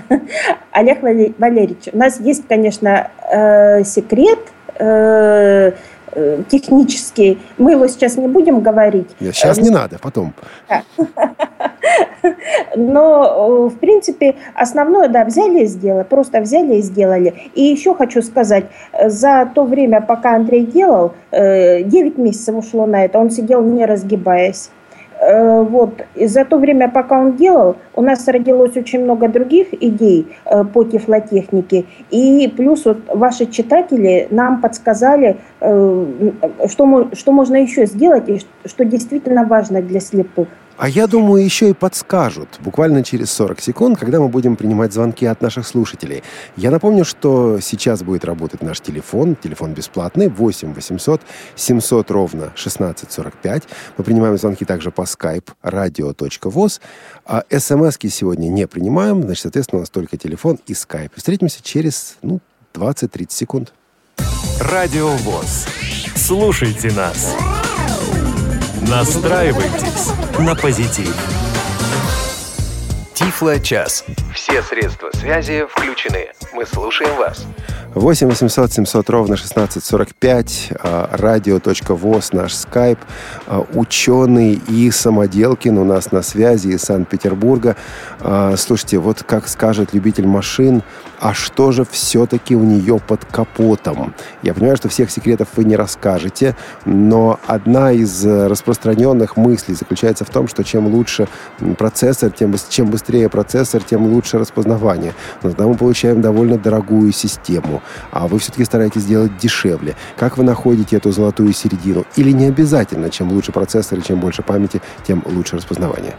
[0.72, 4.38] Олег Валерьевич, у нас есть, конечно, э, секрет
[4.78, 5.72] э,
[6.12, 7.38] э, технический.
[7.58, 9.08] Мы его сейчас не будем говорить.
[9.20, 10.32] Нет, сейчас не надо, потом.
[12.76, 17.50] Но, в принципе, основное, да, взяли и сделали, просто взяли и сделали.
[17.54, 18.66] И еще хочу сказать,
[19.04, 24.70] за то время, пока Андрей делал, 9 месяцев ушло на это, он сидел не разгибаясь.
[25.20, 26.02] Э, вот.
[26.14, 30.64] И за то время, пока он делал, у нас родилось очень много других идей э,
[30.64, 31.84] по тифлотехнике.
[32.10, 36.06] И плюс вот ваши читатели нам подсказали, э,
[36.68, 40.48] что, что можно еще сделать и что действительно важно для слепых.
[40.80, 45.26] А я думаю, еще и подскажут буквально через 40 секунд, когда мы будем принимать звонки
[45.26, 46.22] от наших слушателей.
[46.56, 49.36] Я напомню, что сейчас будет работать наш телефон.
[49.36, 51.20] Телефон бесплатный 8 800
[51.54, 53.64] 700 ровно 1645.
[53.98, 56.80] Мы принимаем звонки также по skype radio.voz.
[57.26, 59.22] А смс сегодня не принимаем.
[59.22, 61.10] Значит, соответственно, у нас только телефон и skype.
[61.14, 62.40] Встретимся через ну,
[62.72, 63.74] 20-30 секунд.
[64.58, 65.66] Радио ВОЗ.
[66.16, 67.36] Слушайте нас.
[68.88, 71.14] Настраивайтесь на позитив.
[73.12, 74.04] Тифло час.
[74.34, 76.32] Все средства связи включены.
[76.54, 77.44] Мы слушаем вас.
[77.94, 80.72] 8 800 700 ровно 1645,
[81.10, 83.00] радио.воз, наш скайп,
[83.48, 87.74] а, ученый и Самоделкин у нас на связи из Санкт-Петербурга.
[88.20, 90.84] А, слушайте, вот как скажет любитель машин,
[91.18, 94.14] а что же все-таки у нее под капотом?
[94.42, 100.30] Я понимаю, что всех секретов вы не расскажете, но одна из распространенных мыслей заключается в
[100.30, 101.28] том, что чем лучше
[101.76, 105.12] процессор, тем, чем быстрее процессор, тем лучше распознавание.
[105.42, 107.79] Но тогда мы получаем довольно дорогую систему,
[108.10, 109.96] а вы все-таки стараетесь сделать дешевле.
[110.16, 112.04] Как вы находите эту золотую середину?
[112.16, 116.14] Или не обязательно, чем лучше процессор и чем больше памяти, тем лучше распознавание?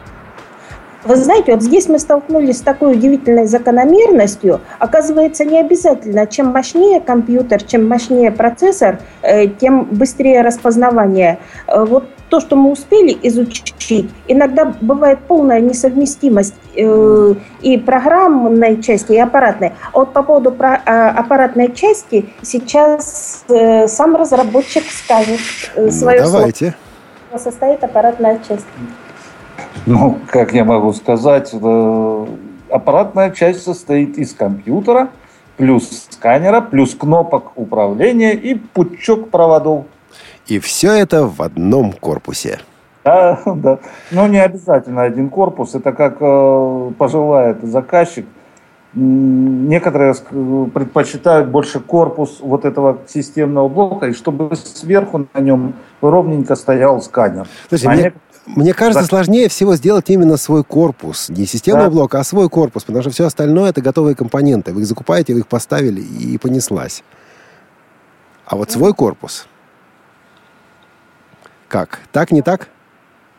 [1.04, 4.62] Вы знаете, вот здесь мы столкнулись с такой удивительной закономерностью.
[4.78, 11.40] Оказывается, не обязательно, чем мощнее компьютер, чем мощнее процессор, э, тем быстрее распознавание.
[11.68, 19.14] Э, вот то, что мы успели изучить, иногда бывает полная несовместимость э, и программной части,
[19.14, 19.74] и аппаратной.
[19.92, 23.44] А вот по поводу аппаратной части сейчас
[23.88, 25.40] сам разработчик скажет
[25.92, 26.76] свое ну, давайте.
[27.30, 27.44] слово.
[27.44, 28.66] Состоит аппаратная часть.
[29.86, 32.26] Ну, как я могу сказать, э,
[32.70, 35.10] аппаратная часть состоит из компьютера,
[35.58, 39.86] плюс сканера, плюс кнопок управления и пучок проводов.
[40.48, 42.60] И все это в одном корпусе.
[43.04, 43.80] Да, да.
[44.12, 45.76] Но не обязательно один корпус.
[45.76, 48.26] Это как э, пожелает заказчик.
[48.94, 57.02] Некоторые предпочитают больше корпус вот этого системного блока, и чтобы сверху на нем ровненько стоял
[57.02, 57.48] сканер.
[57.70, 58.14] Слушайте, а мне,
[58.46, 59.08] мне кажется, да.
[59.08, 61.30] сложнее всего сделать именно свой корпус.
[61.30, 61.90] Не системный да.
[61.90, 64.74] блок, а свой корпус, потому что все остальное это готовые компоненты.
[64.74, 67.04] Вы их закупаете, вы их поставили и понеслась.
[68.46, 69.48] А вот свой корпус.
[71.68, 72.00] Как?
[72.12, 72.68] Так, не так?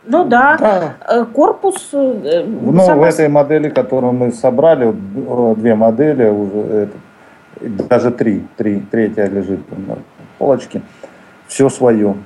[0.04, 0.96] Ну да, да.
[1.08, 1.90] Э, корпус...
[1.92, 3.02] Э, ну, сама...
[3.02, 6.92] в этой модели, которую мы собрали, э, две модели, уже это,
[7.88, 9.98] даже три, три, третья лежит на
[10.38, 10.82] полочке,
[11.46, 12.16] все свое.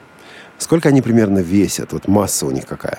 [0.59, 1.92] Сколько они примерно весят?
[1.92, 2.99] Вот масса у них какая?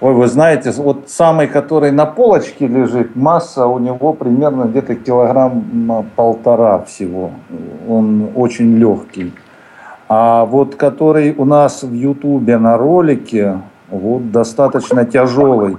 [0.00, 6.06] Ой, вы знаете, вот самый, который на полочке лежит, масса у него примерно где-то килограмм
[6.16, 7.32] полтора всего.
[7.86, 9.34] Он очень легкий.
[10.08, 13.60] А вот который у нас в Ютубе на ролике,
[13.90, 15.76] вот достаточно тяжелый.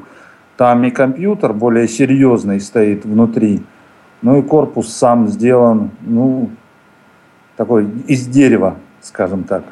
[0.55, 3.63] Там и компьютер более серьезный стоит внутри.
[4.21, 6.51] Ну и корпус сам сделан, ну,
[7.57, 9.63] такой из дерева, скажем так.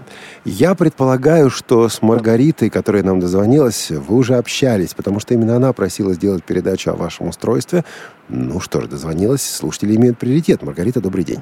[0.45, 5.73] Я предполагаю, что с Маргаритой, которая нам дозвонилась, вы уже общались, потому что именно она
[5.73, 7.83] просила сделать передачу о вашем устройстве.
[8.27, 10.63] Ну что ж, дозвонилась, слушатели имеют приоритет.
[10.63, 11.41] Маргарита, добрый день.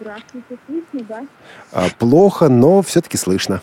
[0.00, 1.26] Здравствуйте, слышно, да?
[1.72, 3.60] А, плохо, но все-таки слышно.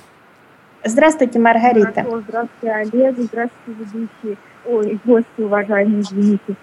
[0.85, 2.05] Здравствуйте, Маргарита.
[2.27, 4.37] Здравствуйте, Олег, здравствуйте, ведущие.
[4.65, 6.55] Ой, гости, уважаемые, извините.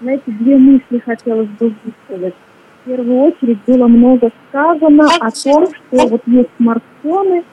[0.00, 2.34] Знаете, две мысли хотелось бы высказать.
[2.90, 7.44] Первую очередь было много сказано о том, что вот есть смартфоны,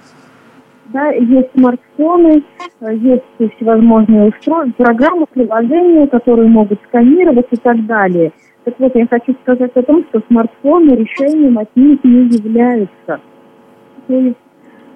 [0.85, 2.41] Да, есть смартфоны,
[2.81, 8.31] э, есть всевозможные устройства, программы, приложения, которые могут сканировать и так далее.
[8.63, 13.19] Так вот, я хочу сказать о том, что смартфоны решением от них не являются.
[14.07, 14.37] То есть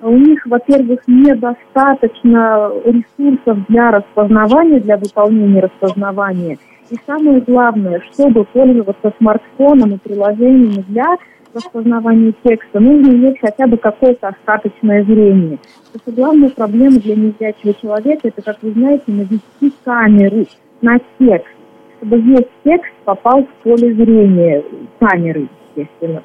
[0.01, 6.57] у них, во-первых, недостаточно ресурсов для распознавания, для выполнения распознавания.
[6.91, 11.15] И самое главное, чтобы пользоваться смартфоном и приложениями для
[11.53, 15.57] распознавания текста, нужно иметь хотя бы какое-то остаточное зрение.
[15.85, 20.45] Потому что главная проблема для незрячего человека, это, как вы знаете, навести камеру
[20.81, 21.55] на текст,
[21.97, 24.61] чтобы весь текст попал в поле зрения
[24.99, 26.23] камеры, естественно.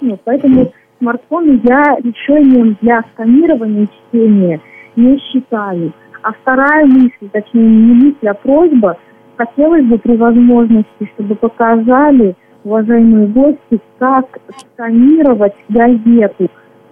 [0.00, 4.60] Ну, поэтому смартфоны я решением для сканирования и чтения
[4.96, 5.92] не считаю.
[6.22, 8.98] А вторая мысль, точнее не мысль, а просьба,
[9.36, 12.34] хотелось бы при возможности, чтобы показали
[12.64, 14.26] уважаемые гости, как
[14.72, 16.50] сканировать газету.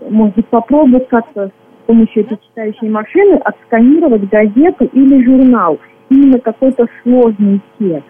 [0.08, 5.78] Может попробовать как-то с помощью этой читающей машины отсканировать газету или журнал.
[6.10, 8.06] Именно какой-то сложный текст.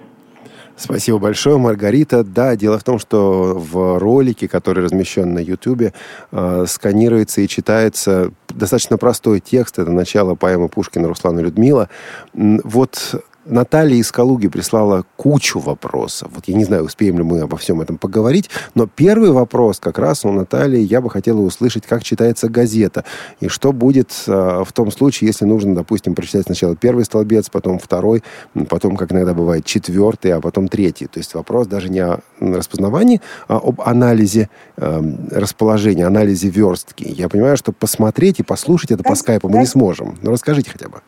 [0.76, 2.24] Спасибо большое, Маргарита.
[2.24, 5.92] Да, дело в том, что в ролике, который размещен на YouTube,
[6.32, 9.78] э, сканируется и читается достаточно простой текст.
[9.78, 11.88] Это начало поэмы Пушкина Руслана Людмила.
[12.32, 13.14] Вот
[13.46, 16.30] Наталья из Калуги прислала кучу вопросов.
[16.34, 19.98] Вот я не знаю, успеем ли мы обо всем этом поговорить, но первый вопрос как
[19.98, 23.04] раз у Натальи я бы хотела услышать, как читается газета,
[23.40, 27.78] и что будет э, в том случае, если нужно, допустим, прочитать сначала первый столбец, потом
[27.78, 28.22] второй,
[28.68, 31.06] потом, как иногда бывает, четвертый, а потом третий.
[31.06, 37.04] То есть вопрос даже не о распознавании, а об анализе э, расположения, анализе верстки.
[37.06, 40.18] Я понимаю, что посмотреть и послушать это по скайпу мы не сможем.
[40.22, 41.00] Но расскажите хотя бы.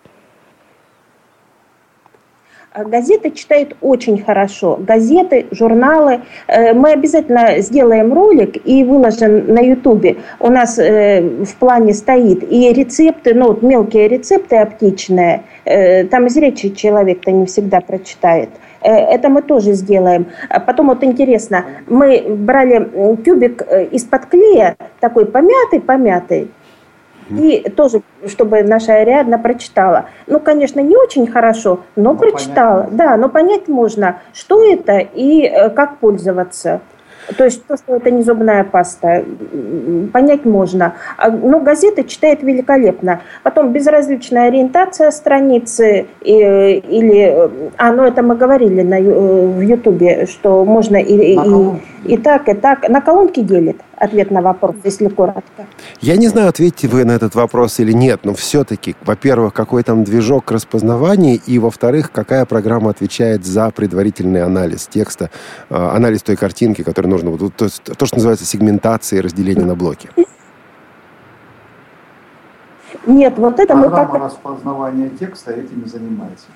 [2.78, 4.78] А газеты читают очень хорошо.
[4.78, 6.20] Газеты, журналы.
[6.46, 10.16] Э, мы обязательно сделаем ролик и выложим на Ютубе.
[10.40, 15.44] У нас э, в плане стоит и рецепты, ну вот мелкие рецепты оптичные.
[15.64, 18.50] Э, там зрячий человек-то не всегда прочитает.
[18.82, 20.26] Это мы тоже сделаем.
[20.50, 26.50] А потом вот интересно, мы брали тюбик из-под клея, такой помятый-помятый,
[27.30, 30.06] и тоже, чтобы наша Ариадна прочитала.
[30.26, 32.82] Ну, конечно, не очень хорошо, но, но прочитала.
[32.82, 32.96] Понять.
[32.96, 36.80] Да, но понять можно, что это и э, как пользоваться.
[37.36, 39.24] То есть то, что это не зубная паста,
[40.12, 40.94] понять можно.
[41.16, 43.20] А, но газеты читает великолепно.
[43.42, 47.50] Потом безразличная ориентация страницы и, или...
[47.76, 51.38] А, ну это мы говорили на, в Ютубе, что можно и, и,
[52.04, 52.88] и так, и так.
[52.88, 55.66] На колонке делит ответ на вопрос, если коротко.
[56.00, 60.04] Я не знаю, ответите вы на этот вопрос или нет, но все-таки, во-первых, какой там
[60.04, 65.30] движок распознавания, и, во-вторых, какая программа отвечает за предварительный анализ текста,
[65.70, 70.10] э, анализ той картинки, которую нужно, то, то, что называется сегментация и разделение на блоки.
[73.06, 74.22] Нет, вот это Программа мы как...
[74.22, 76.46] распознавания текста этим и занимается.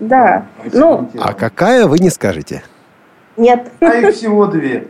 [0.00, 0.46] Да.
[0.72, 2.64] Ну, а какая, вы не скажете?
[3.36, 3.70] Нет.
[3.80, 4.88] А их всего две.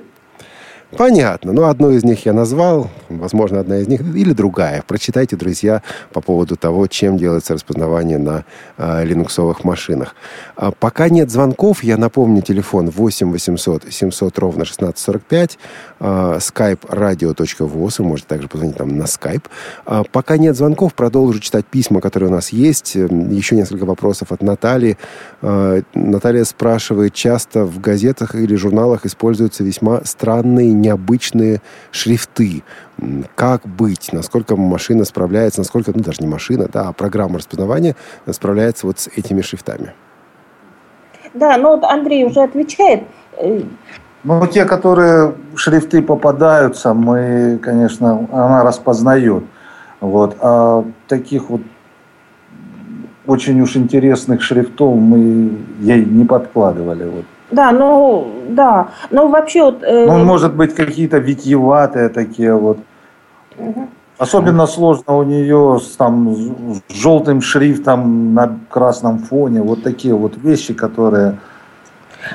[0.97, 1.53] Понятно.
[1.53, 2.91] Ну, одну из них я назвал.
[3.09, 4.83] Возможно, одна из них или другая.
[4.87, 5.83] Прочитайте, друзья,
[6.13, 8.45] по поводу того, чем делается распознавание на
[8.77, 10.17] э, линуксовых машинах.
[10.57, 15.59] А пока нет звонков, я напомню, телефон 8 800 700 ровно 1645,
[16.01, 16.05] э,
[16.39, 19.45] skype radio.voz, вы можете также позвонить там на skype.
[19.87, 22.97] А пока нет звонков, продолжу читать письма, которые у нас есть.
[22.97, 24.99] Еще несколько вопросов от Натальи.
[25.41, 31.61] Э, Наталья спрашивает, часто в газетах или журналах используются весьма странные необычные
[31.91, 32.63] шрифты.
[33.35, 34.13] Как быть?
[34.13, 37.97] Насколько машина справляется, насколько, ну, даже не машина, да, а программа распознавания
[38.31, 39.93] справляется вот с этими шрифтами?
[41.35, 43.05] Да, ну вот Андрей уже отвечает.
[44.23, 49.45] Ну, те, которые шрифты попадаются, мы, конечно, она распознает.
[50.01, 50.37] Вот.
[50.41, 51.63] А таких вот
[53.27, 57.05] очень уж интересных шрифтов мы ей не подкладывали.
[57.05, 57.25] Вот.
[57.51, 58.89] Да, ну, да.
[59.11, 59.83] Ну, вообще вот...
[59.83, 60.07] Э...
[60.07, 62.79] Ну, может быть, какие-то витьеватые такие вот.
[63.59, 63.89] Угу.
[64.19, 66.35] Особенно сложно у нее с, там,
[66.89, 69.63] с желтым шрифтом на красном фоне.
[69.63, 71.39] Вот такие вот вещи, которые...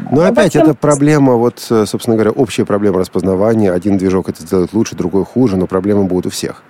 [0.09, 3.71] Ну, опять, это проблема, вот, собственно говоря, общая проблема распознавания.
[3.71, 6.63] Один движок это сделает лучше, другой хуже, но проблемы будут у всех.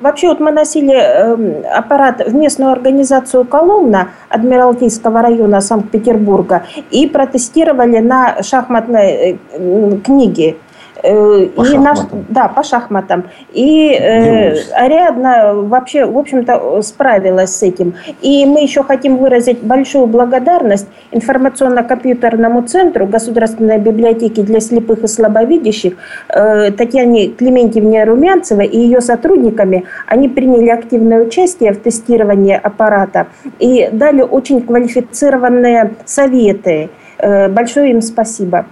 [0.00, 7.98] Вообще вот мы носили э, аппарат в местную организацию «Коломна» Адмиралтейского района Санкт-Петербурга и протестировали
[7.98, 10.56] на шахматной э, книге.
[11.02, 13.24] Э, по и наш, да, по шахматам.
[13.52, 17.94] И э, Ариадна вообще, в общем-то, справилась с этим.
[18.20, 25.94] И мы еще хотим выразить большую благодарность информационно-компьютерному центру Государственной библиотеки для слепых и слабовидящих
[26.28, 29.84] э, Татьяне Клементьевне Румянцевой и ее сотрудниками.
[30.06, 33.28] Они приняли активное участие в тестировании аппарата
[33.60, 36.90] и дали очень квалифицированные советы.
[37.18, 38.66] Э, большое им спасибо.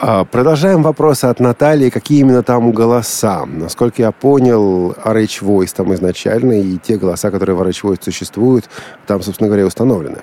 [0.00, 1.90] А, продолжаем вопросы от Натальи.
[1.90, 3.44] Какие именно там голоса?
[3.46, 8.70] Насколько я понял, RH Voice там изначально, и те голоса, которые в RH Voice существуют,
[9.08, 10.18] там, собственно говоря, установлены.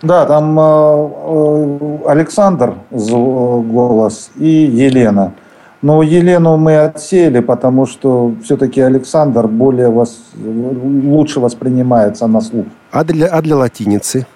[0.00, 4.48] Да, там э, э Александр голос и
[4.86, 5.34] Елена.
[5.82, 10.18] Но Елену мы отсеяли, потому что все-таки Александр более вос...
[10.42, 12.64] лучше воспринимается на слух.
[12.92, 14.26] А для, а для латиницы?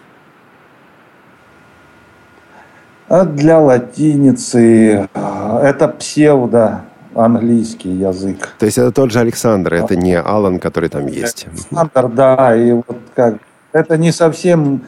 [3.11, 6.83] А для латиницы а, это псевдо
[7.17, 8.55] английский язык.
[8.57, 11.49] То есть это тот же Александр, это не Алан, который там есть.
[11.73, 13.39] Александр, да, и вот как
[13.73, 14.83] это не совсем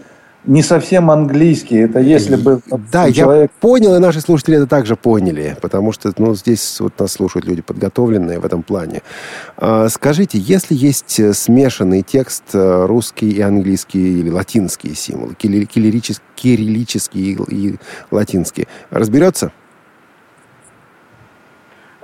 [0.44, 1.76] не совсем английский.
[1.76, 3.50] Это если бы да, человек...
[3.54, 7.46] я понял, и наши слушатели это также поняли, потому что ну, здесь вот нас слушают
[7.46, 9.02] люди подготовленные в этом плане.
[9.56, 16.24] А, скажите, если есть э, смешанный текст э, русский и английский или латинские символы, кириллический,
[16.34, 17.76] кириллический и
[18.10, 19.52] латинский, разберется?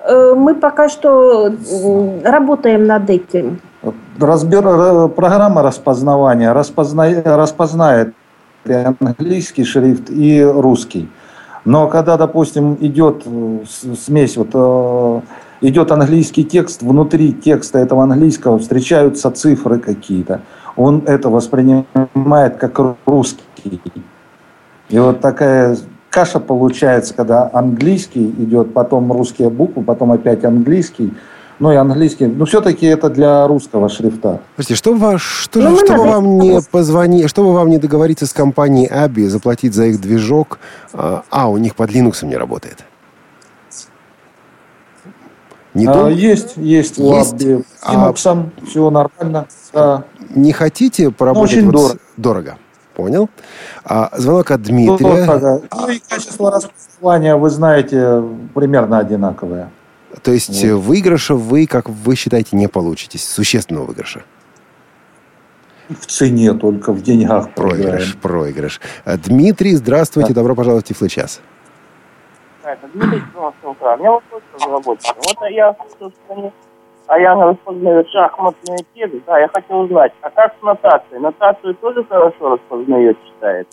[0.04, 1.52] Э, мы пока что
[2.24, 3.60] работаем над этим.
[4.20, 8.14] Разбер, программа распознавания распозна, распознает
[8.64, 11.08] английский шрифт и русский.
[11.64, 13.58] Но когда, допустим, идет э,
[13.98, 15.20] смесь, вот, э,
[15.60, 20.40] идет английский текст, внутри текста этого английского встречаются цифры какие-то.
[20.76, 23.80] Он это воспринимает как русский.
[24.88, 25.76] И вот такая
[26.10, 31.12] каша получается, когда английский идет, потом русские буквы, потом опять английский–
[31.58, 32.26] ну и английский.
[32.26, 34.40] Но все-таки это для русского шрифта.
[34.54, 38.88] Простите, что, ваш, что, ну, чтобы вам не позвонить, чтобы вам не договориться с компанией
[38.88, 40.58] Аби, заплатить за их движок,
[40.92, 42.84] а, а у них под Linux не работает?
[45.74, 47.34] Не а, есть, есть, есть.
[47.34, 47.64] Abi.
[47.82, 49.46] А, все нормально.
[49.72, 50.04] Да.
[50.30, 51.52] Не хотите поработать?
[51.52, 51.94] очень вот дорого.
[51.94, 51.98] С...
[52.16, 52.58] Дорого.
[52.94, 53.30] Понял.
[53.84, 55.24] А, звонок от Дмитрия.
[55.24, 59.70] Ну, ну и качество распознавания, вы знаете, примерно одинаковое.
[60.22, 60.78] То есть вот.
[60.78, 63.18] выигрыша вы, как вы считаете, не получите?
[63.18, 64.22] Существенного выигрыша?
[65.88, 68.80] В цене только, в деньгах Проигрыш, проигрыш.
[69.06, 70.40] А, Дмитрий, здравствуйте, да.
[70.40, 71.40] добро пожаловать в Тифло-час.
[72.62, 73.22] Это Дмитрий,
[73.62, 73.94] утра.
[73.94, 75.14] У меня вопрос разработчика.
[75.16, 76.52] Вот я в стране,
[77.06, 79.22] а я распознаю шахматные тексты.
[79.26, 81.20] Да, я хотел узнать, а как с нотацией?
[81.20, 83.66] Нотацию тоже хорошо распознает, читает?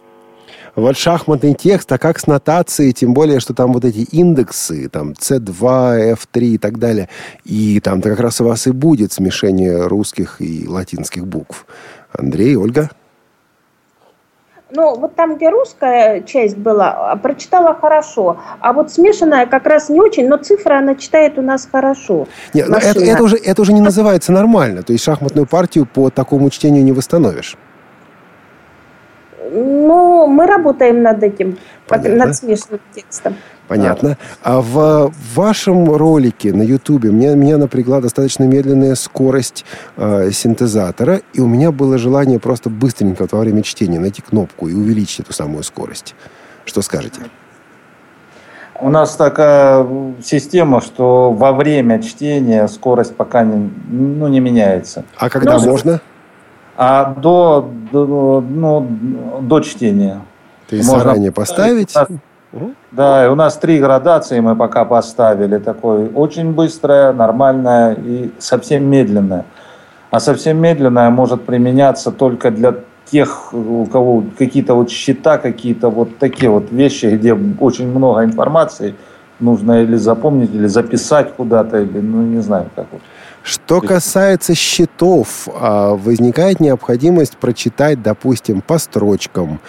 [0.76, 5.12] Вот шахматный текст, а как с нотацией, тем более, что там вот эти индексы, там
[5.12, 7.10] C2, F3 и так далее,
[7.44, 11.66] и там-то как раз у вас и будет смешение русских и латинских букв.
[12.12, 12.90] Андрей, Ольга?
[14.72, 20.02] Ну, вот там, где русская часть была, прочитала хорошо, а вот смешанная как раз не
[20.02, 22.28] очень, но цифры она читает у нас хорошо.
[22.54, 26.10] Нет, но это, это, уже, это уже не называется нормально, то есть шахматную партию по
[26.10, 27.58] такому чтению не восстановишь.
[29.52, 32.26] Ну, мы работаем над этим, Понятно.
[32.26, 33.36] над смешанным текстом.
[33.68, 34.18] Понятно.
[34.44, 39.66] А в вашем ролике на Ютубе меня, меня напрягла достаточно медленная скорость
[39.98, 44.74] э, синтезатора, и у меня было желание просто быстренько во время чтения найти кнопку и
[44.74, 46.16] увеличить эту самую скорость.
[46.66, 47.22] Что скажете?
[48.80, 49.88] У нас такая
[50.24, 55.06] система, что во время чтения скорость пока не, ну, не меняется.
[55.18, 56.02] А когда ну, можно?
[56.78, 58.88] А до, до, ну,
[59.42, 60.22] до чтения.
[60.68, 61.94] То есть Можно заранее поставить?
[61.94, 62.22] поставить?
[62.92, 65.58] Да, и у нас три градации мы пока поставили.
[65.58, 69.46] Такой очень быстрая, нормальная и совсем медленная.
[70.12, 72.76] А совсем медленная может применяться только для
[73.12, 78.96] тех, у кого какие-то вот счета, какие-то вот такие вот вещи, где очень много информации,
[79.40, 83.02] нужно или запомнить, или записать куда-то, или, ну, не знаю, как вот.
[83.46, 89.60] Что касается счетов, а, возникает необходимость прочитать, допустим, по строчкам,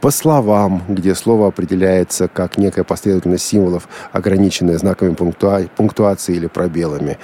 [0.00, 7.18] по словам, где слово определяется как некая последовательность символов, ограниченная знаками пунктуа пунктуации или пробелами,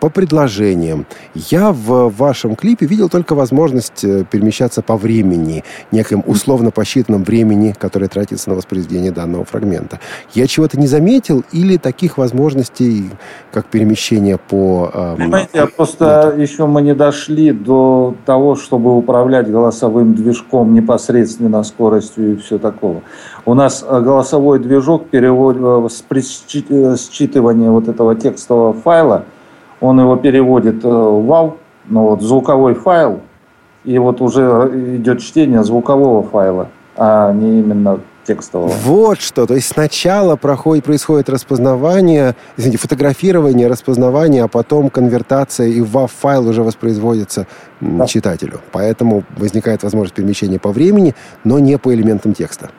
[0.00, 1.06] по предложениям.
[1.36, 7.76] Я в вашем клипе видел только возможность э, перемещаться по времени, неком условно посчитанном времени,
[7.78, 10.00] которое тратится на воспроизведение данного фрагмента.
[10.32, 13.08] Я чего-то не заметил или таких возможностей,
[13.52, 14.90] как перемещение по...
[14.92, 22.32] Эм, Знаете, просто еще мы не дошли до того, чтобы управлять голосовым движком непосредственно скоростью
[22.32, 23.02] и все такого.
[23.44, 29.24] У нас э, голосовой движок перевод э, с э, считывания вот этого текстового файла,
[29.80, 31.54] он его переводит в WAV,
[31.88, 33.20] ну вот звуковой файл,
[33.84, 38.72] и вот уже идет чтение звукового файла, а не именно текстового.
[38.84, 39.46] Вот что.
[39.46, 46.62] То есть сначала проходит, происходит распознавание, извините, фотографирование, распознавание, а потом конвертация, и WAV-файл уже
[46.62, 47.46] воспроизводится
[47.80, 48.06] да.
[48.06, 48.60] читателю.
[48.72, 51.14] Поэтому возникает возможность перемещения по времени,
[51.44, 52.70] но не по элементам текста.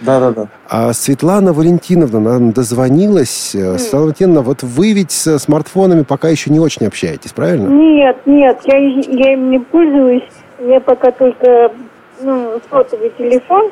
[0.00, 0.48] Да, да, да.
[0.68, 3.54] А Светлана Валентиновна нам дозвонилась.
[3.54, 3.78] Mm.
[3.78, 7.68] Светлана Валентиновна, вот вы ведь с смартфонами пока еще не очень общаетесь, правильно?
[7.68, 10.22] Нет, нет, я, я им не пользуюсь.
[10.60, 11.72] Я пока только
[12.20, 13.70] ну, сотовый телефон.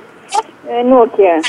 [0.66, 1.42] Э, Nokia.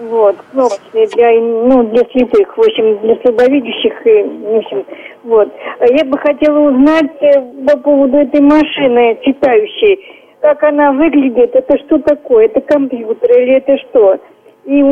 [0.00, 4.86] Вот, кнопочные для, ну, для слепых, в общем, для слабовидящих, и, в общем,
[5.24, 5.52] вот.
[5.90, 9.98] Я бы хотела узнать э, по поводу этой машины читающей,
[10.40, 14.18] как она выглядит, это что такое, это компьютер или это что?
[14.64, 14.82] И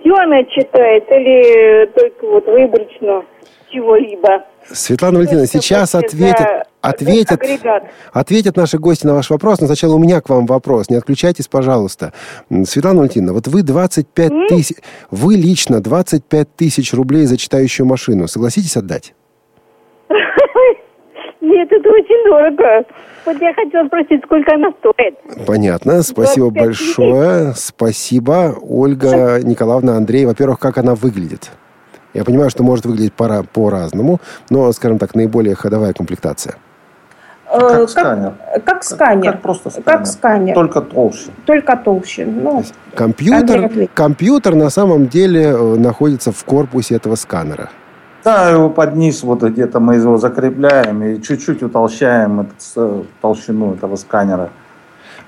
[0.00, 3.24] все она читает или только вот выборочно
[3.70, 4.44] чего-либо?
[4.64, 7.40] Светлана Валентиновна, сейчас ответят, ответят,
[8.12, 10.90] ответят наши гости на ваш вопрос, но сначала у меня к вам вопрос.
[10.90, 12.12] Не отключайтесь, пожалуйста.
[12.64, 14.76] Светлана Валентиновна, вот вы 25 тысяч,
[15.10, 18.28] вы лично 25 тысяч рублей за читающую машину.
[18.28, 19.14] Согласитесь отдать?
[21.40, 22.84] Нет, это очень дорого.
[23.24, 25.46] Вот я хотела спросить, сколько она стоит.
[25.46, 26.02] Понятно.
[26.02, 27.54] Спасибо большое.
[27.54, 30.26] Спасибо, Ольга Николаевна Андрей.
[30.26, 31.50] Во-первых, как она выглядит?
[32.14, 36.56] Я понимаю, что может выглядеть пора по-разному, но, скажем так, наиболее ходовая комплектация.
[37.56, 38.32] Э, как сканер.
[38.54, 39.32] Как, как сканер.
[39.32, 39.84] Как просто сканер.
[39.84, 40.54] Как сканер.
[40.54, 41.30] Только толще.
[41.44, 42.26] Только толще.
[42.26, 47.70] Ну, компьютер, компьютер на самом деле э, находится в корпусе этого сканера.
[48.24, 53.74] Да, его под низ вот где-то мы его закрепляем и чуть-чуть утолщаем эту, э, толщину
[53.74, 54.50] этого сканера.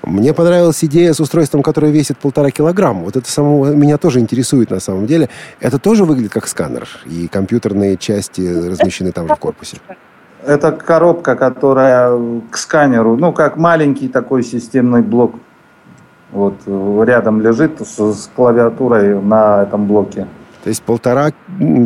[0.03, 3.03] Мне понравилась идея с устройством, которое весит полтора килограмма.
[3.03, 5.29] Вот это самого меня тоже интересует на самом деле.
[5.59, 9.77] Это тоже выглядит как сканер, и компьютерные части размещены там же в корпусе.
[10.49, 12.19] Это коробка, которая
[12.49, 15.35] к сканеру, ну, как маленький такой системный блок.
[16.31, 16.55] Вот
[17.07, 20.25] рядом лежит с, с клавиатурой на этом блоке.
[20.63, 21.33] То есть полтора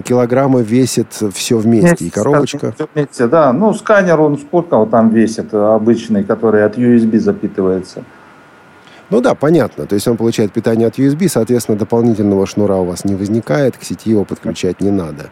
[0.06, 2.72] килограмма весит все вместе, вместе и коробочка?
[2.72, 3.52] Все вместе, да.
[3.52, 8.06] Ну, сканер, он сколько он там весит, обычный, который от USB запитывается.
[9.10, 9.86] Ну да, понятно.
[9.86, 13.84] То есть он получает питание от USB, соответственно, дополнительного шнура у вас не возникает, к
[13.84, 15.30] сети его подключать не надо.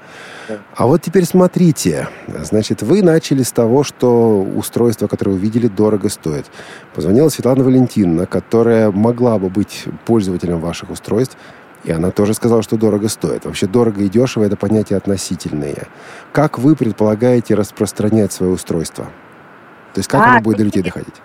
[0.75, 2.07] А вот теперь смотрите.
[2.27, 6.45] Значит, вы начали с того, что устройство, которое увидели, дорого стоит.
[6.93, 11.37] Позвонила Светлана Валентиновна, которая могла бы быть пользователем ваших устройств,
[11.83, 13.45] и она тоже сказала, что дорого стоит.
[13.45, 15.87] Вообще дорого и дешево– это понятия относительные.
[16.31, 19.05] Как вы предполагаете распространять свое устройство?
[19.93, 21.15] То есть как а, оно будет до людей доходить?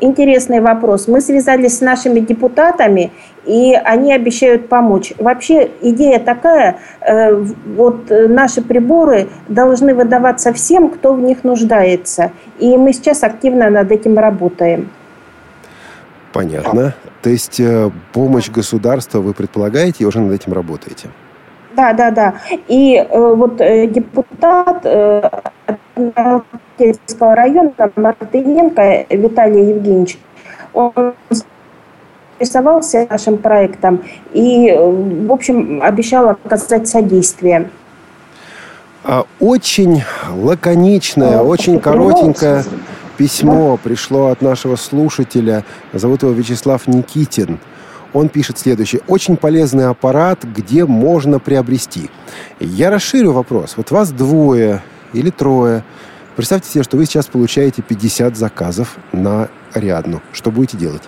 [0.00, 1.08] Интересный вопрос.
[1.08, 3.12] Мы связались с нашими депутатами,
[3.44, 5.12] и они обещают помочь.
[5.18, 7.34] Вообще идея такая, э,
[7.76, 12.32] вот наши приборы должны выдаваться всем, кто в них нуждается.
[12.58, 14.90] И мы сейчас активно над этим работаем.
[16.32, 16.94] Понятно.
[17.22, 21.08] То есть э, помощь государства вы предполагаете и уже над этим работаете?
[21.76, 22.34] Да, да, да.
[22.68, 25.30] И э, вот э, депутат э,
[27.20, 30.18] района Мартыненко Виталий Евгеньевич,
[30.72, 31.14] он
[32.38, 34.02] интересовался нашим проектом
[34.32, 37.70] и, э, в общем, обещал оказать содействие.
[39.04, 42.64] А, очень лаконичная, очень коротенькая
[43.16, 45.64] Письмо пришло от нашего слушателя.
[45.92, 47.60] Зовут его Вячеслав Никитин.
[48.14, 49.02] Он пишет следующее.
[49.08, 52.08] Очень полезный аппарат, где можно приобрести.
[52.60, 53.74] Я расширю вопрос.
[53.76, 55.82] Вот вас двое или трое.
[56.36, 60.22] Представьте себе, что вы сейчас получаете 50 заказов на Ариадну.
[60.32, 61.02] Что будете делать?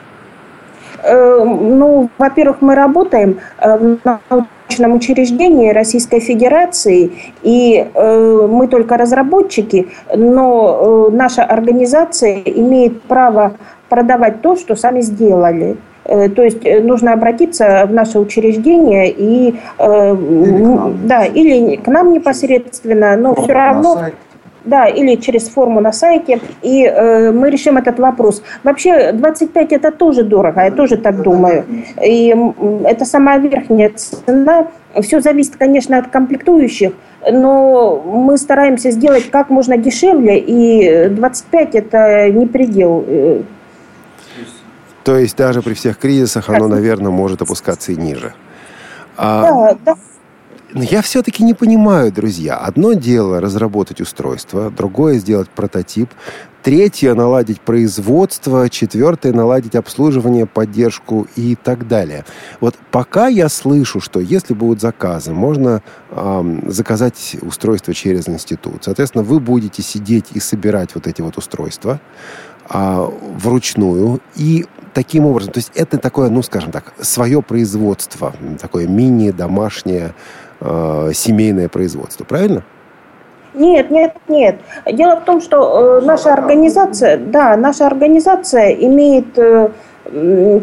[1.03, 8.97] Э, ну, во-первых, мы работаем э, в научном учреждении Российской Федерации, и э, мы только
[8.97, 13.57] разработчики, но наша организация имеет право
[13.89, 15.76] продавать то, что сами сделали.
[16.05, 23.34] То есть нужно обратиться в наше учреждение и или да, или к нам непосредственно, но
[23.34, 24.12] все равно
[24.66, 28.43] да, или через форму на сайте, и э, мы решим этот вопрос.
[28.64, 31.64] Вообще 25 это тоже дорого, я тоже так думаю.
[32.05, 32.34] И
[32.84, 34.66] это самая верхняя цена.
[35.01, 36.93] Все зависит, конечно, от комплектующих,
[37.30, 43.05] но мы стараемся сделать как можно дешевле, и 25 это не предел.
[45.07, 48.35] То есть даже при всех кризисах оно, наверное, может опускаться и ниже.
[49.17, 49.43] А...
[49.43, 49.95] Да, да.
[50.73, 52.57] Но я все-таки не понимаю, друзья.
[52.57, 56.11] Одно дело разработать устройство, другое сделать прототип,
[56.65, 62.25] третье наладить производство, четвертое наладить обслуживание, поддержку и так далее.
[62.61, 68.83] Вот пока я слышу, что если будут заказы, можно эм, заказать устройство через институт.
[68.83, 72.01] Соответственно, вы будете сидеть и собирать вот эти вот устройства
[72.69, 78.86] э, вручную и таким образом, то есть это такое, ну, скажем так, свое производство, такое
[78.86, 80.14] мини-домашнее
[80.62, 82.62] э, семейное производство, правильно?
[83.53, 84.57] Нет, нет, нет.
[84.90, 89.68] Дело в том, что э, наша организация, да, наша организация имеет э,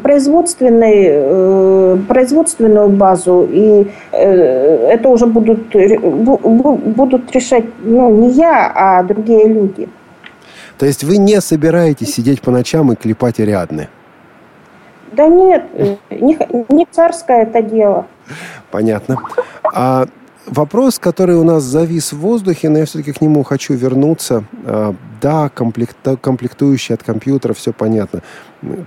[0.01, 5.75] производственный, э, производственную базу, и э, это уже будут,
[6.95, 9.88] будут решать ну, не я, а другие люди.
[10.79, 13.89] То есть вы не собираетесь сидеть по ночам и клепать Ариадны?
[15.16, 15.64] Да нет,
[16.09, 16.38] не,
[16.70, 18.07] не царское это дело.
[18.72, 19.18] Понятно.
[19.64, 20.07] А
[20.47, 24.43] вопрос, который у нас завис в воздухе, но я все-таки к нему хочу вернуться.
[24.66, 28.22] А, да, комплект, комплектующие от компьютера, все понятно.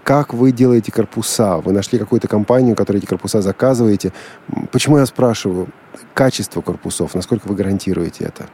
[0.03, 1.59] Как вы делаете корпуса?
[1.59, 4.13] Вы нашли какую-то компанию, которая эти корпуса заказываете?
[4.73, 5.69] Почему я спрашиваю?
[6.13, 8.47] Качество корпусов, насколько вы гарантируете это?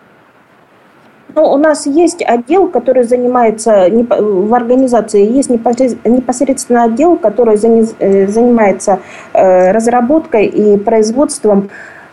[1.34, 9.00] Ну, у нас есть отдел, который занимается в организации, есть непосредственно отдел, который э, занимается
[9.32, 11.70] э, разработкой и производством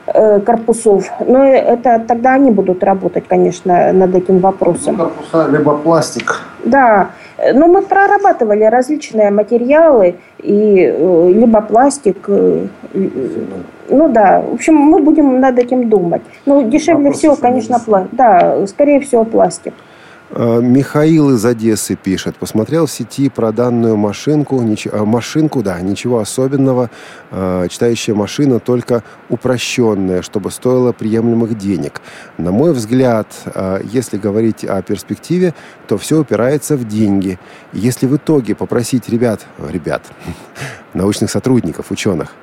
[0.08, 1.12] э, корпусов.
[1.26, 4.96] Но это тогда они будут работать, конечно, над этим вопросом.
[4.96, 6.42] Корпуса, либо пластик.
[6.64, 7.10] Да,
[7.54, 10.94] но мы прорабатывали различные материалы, и
[11.34, 16.22] либо пластик, ну да, в общем, мы будем над этим думать.
[16.46, 18.10] Ну, дешевле Вопрос всего, конечно, пластик.
[18.14, 19.74] Да, скорее всего, пластик.
[20.32, 22.36] А, Михаил из Одессы пишет.
[22.38, 24.62] Посмотрел в сети про данную машинку.
[24.62, 24.88] Нич...
[24.92, 26.90] А, машинку, да, ничего особенного.
[27.32, 32.02] А, читающая машина только упрощенная, чтобы стоила приемлемых денег.
[32.38, 33.28] На мой взгляд,
[33.84, 35.54] если говорить о перспективе,
[35.88, 37.40] то все упирается в деньги.
[37.74, 40.04] Если в итоге попросить ребят, ребят,
[40.94, 42.34] научных сотрудников, ученых,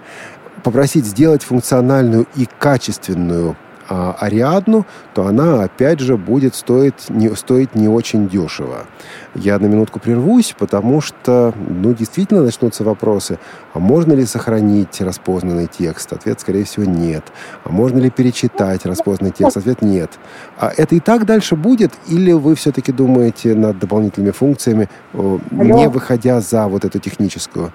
[0.62, 3.56] попросить сделать функциональную и качественную
[3.88, 8.86] а, Ариадну, то она, опять же, будет стоить не, стоить не очень дешево.
[9.34, 13.38] Я на минутку прервусь, потому что, ну, действительно начнутся вопросы.
[13.74, 16.12] А можно ли сохранить распознанный текст?
[16.12, 17.24] Ответ, скорее всего, нет.
[17.64, 19.56] А можно ли перечитать распознанный текст?
[19.56, 20.10] Ответ нет.
[20.58, 21.92] А это и так дальше будет?
[22.08, 27.72] Или вы все-таки думаете над дополнительными функциями, не выходя за вот эту техническую?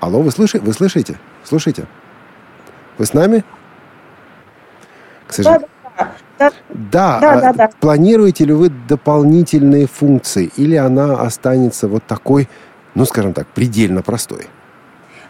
[0.00, 0.62] Алло, вы, слышите?
[0.64, 1.18] вы слышите?
[1.44, 1.86] Слушайте.
[2.98, 3.44] Вы с нами?
[5.26, 5.68] К сожалению.
[6.38, 7.70] Да, да, да, да, да.
[7.80, 12.48] Планируете ли вы дополнительные функции, или она останется вот такой,
[12.94, 14.46] ну, скажем так, предельно простой?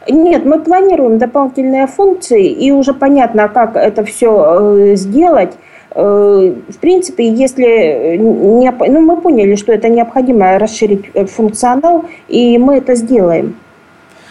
[0.08, 5.52] Нет, мы планируем дополнительные функции, и уже понятно, как это все э, сделать.
[5.94, 12.58] Э, в принципе, если не, ну, мы поняли, что это необходимо расширить э, функционал, и
[12.58, 13.56] мы это сделаем.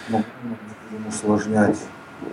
[0.09, 0.21] Ну,
[1.07, 1.77] усложнять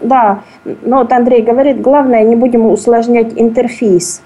[0.01, 4.23] да, но вот Андрей говорит, главное, не будем усложнять интерфейс.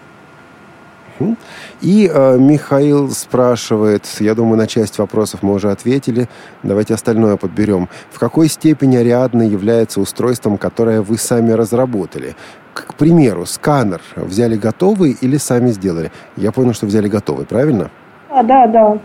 [1.81, 6.29] И э, Михаил спрашивает, я думаю, на часть вопросов мы уже ответили,
[6.62, 7.89] давайте остальное подберем.
[8.11, 12.35] В какой степени Ариадна является устройством, которое вы сами разработали?
[12.72, 16.11] К примеру, сканер взяли готовый или сами сделали?
[16.37, 17.91] Я понял, что взяли готовый, правильно?
[18.31, 18.99] Да, да, да.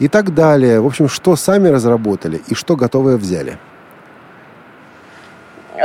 [0.00, 0.80] И так далее.
[0.80, 3.58] В общем, что сами разработали и что готовое взяли?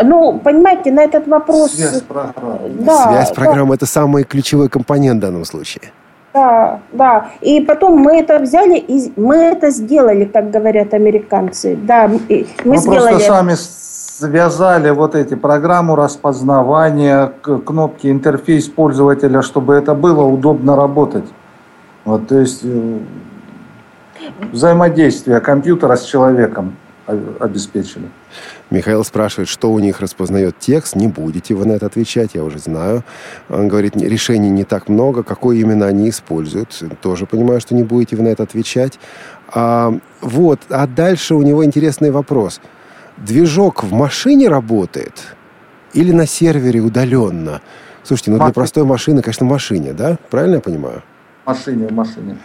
[0.03, 1.71] Ну, понимаете, на этот вопрос...
[1.71, 2.69] Связь программы.
[2.79, 5.91] Да, Связь программы да.– это самый ключевой компонент в данном случае.
[6.33, 7.29] Да, да.
[7.41, 11.75] И потом мы это взяли, и мы это сделали, как говорят американцы.
[11.75, 13.09] Да, мы, мы сделали...
[13.09, 21.25] просто сами связали вот эти программу распознавания, кнопки, интерфейс пользователя, чтобы это было удобно работать.
[22.05, 22.99] Вот, то есть э,
[24.51, 26.75] взаимодействие компьютера с человеком
[27.07, 28.09] обеспечили.
[28.69, 30.95] Михаил спрашивает, что у них распознает текст.
[30.95, 33.03] Не будете вы на это отвечать, я уже знаю.
[33.49, 35.23] Он говорит, решений не так много.
[35.23, 36.83] Какое именно они используют?
[37.01, 38.99] Тоже понимаю, что не будете вы на это отвечать.
[39.53, 42.59] А, вот, а дальше у него интересный вопрос.
[43.17, 45.35] Движок в машине работает
[45.93, 47.61] или на сервере удаленно?
[48.03, 50.17] Слушайте, ну для простой машины, конечно, в машине, да?
[50.29, 51.03] Правильно я понимаю?
[51.43, 52.37] В машине, в машине.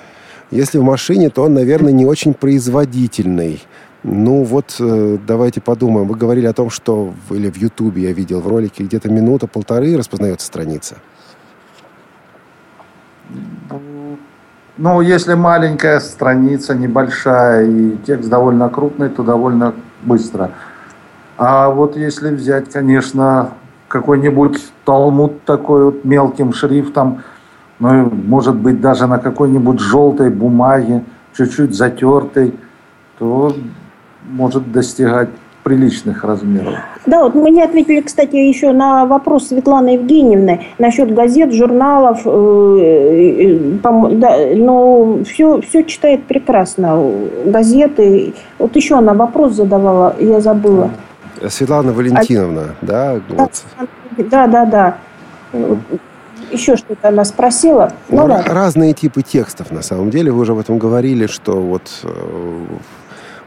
[0.50, 3.62] Если в машине, то он, наверное, не очень производительный.
[4.05, 6.09] Ну вот э, давайте подумаем.
[6.09, 10.46] Вы говорили о том, что или в Ютубе я видел в ролике где-то минута-полторы распознается
[10.46, 10.96] страница.
[14.76, 20.50] Ну, если маленькая страница, небольшая, и текст довольно крупный, то довольно быстро.
[21.36, 23.50] А вот если взять, конечно,
[23.86, 27.22] какой-нибудь талмуд такой вот мелким шрифтом,
[27.78, 31.05] ну, может быть, даже на какой-нибудь желтой бумаге,
[31.36, 32.55] чуть-чуть затертой,
[33.18, 33.55] то
[34.31, 35.29] может достигать
[35.62, 36.75] приличных размеров.
[37.07, 42.23] Да, вот мы не ответили, кстати, еще на вопрос Светланы Евгеньевны насчет газет, журналов.
[42.25, 47.01] Э, э, да, но все, все читает прекрасно.
[47.47, 48.35] Газеты.
[48.59, 50.91] Вот еще она вопрос задавала, я забыла.
[51.49, 53.20] Светлана Валентиновна, а, да?
[53.29, 53.62] Вот.
[54.31, 54.97] Да, да, да.
[56.51, 57.93] Еще что-то она спросила.
[58.09, 60.31] Ну, ну, разные типы текстов, на самом деле.
[60.33, 62.09] Вы уже об этом говорили, что вот э,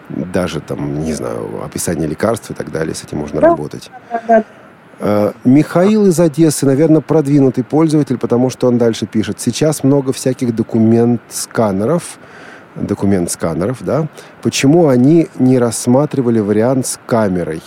[0.09, 3.89] даже там, не знаю, описание лекарств и так далее, с этим можно да, работать.
[4.11, 4.43] Да, да.
[4.99, 9.39] Э, Михаил из Одессы, наверное, продвинутый пользователь, потому что он дальше пишет.
[9.39, 12.17] Сейчас много всяких документ-сканеров,
[12.75, 14.07] документ-сканеров, да.
[14.41, 17.61] Почему они не рассматривали вариант с камерой?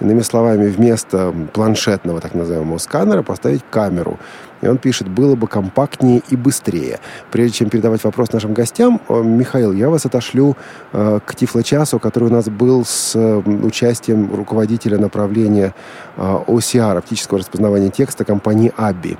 [0.00, 4.18] Иными словами, вместо планшетного так называемого сканера поставить камеру.
[4.62, 7.00] И он пишет, было бы компактнее и быстрее.
[7.30, 10.56] Прежде чем передавать вопрос нашим гостям, э, Михаил, я вас отошлю
[10.92, 15.74] э, к Тифлочасу, который у нас был с участием руководителя направления
[16.16, 19.18] OCR, э, оптического распознавания текста компании Абби.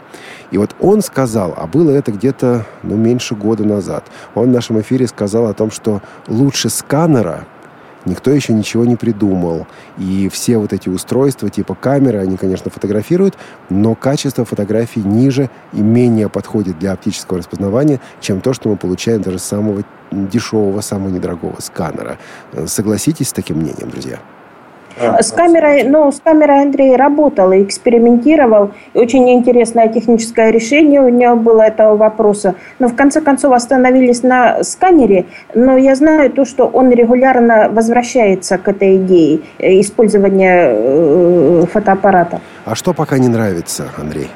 [0.52, 4.80] И вот он сказал, а было это где-то ну, меньше года назад, он в нашем
[4.80, 7.46] эфире сказал о том, что лучше сканера–
[8.04, 9.66] Никто еще ничего не придумал.
[9.98, 13.36] И все вот эти устройства типа камеры, они, конечно, фотографируют,
[13.70, 19.22] но качество фотографий ниже и менее подходит для оптического распознавания, чем то, что мы получаем
[19.22, 22.18] даже самого дешевого, самого недорогого сканера.
[22.66, 24.18] Согласитесь с таким мнением, друзья?
[24.98, 28.72] С камерой, ну, с камерой Андрей работал и экспериментировал.
[28.94, 32.54] И очень интересное техническое решение у него было этого вопроса.
[32.78, 35.26] Но в конце концов остановились на сканере.
[35.54, 42.40] Но я знаю то, что он регулярно возвращается к этой идее использования э, фотоаппарата.
[42.64, 44.28] А что пока не нравится, Андрей?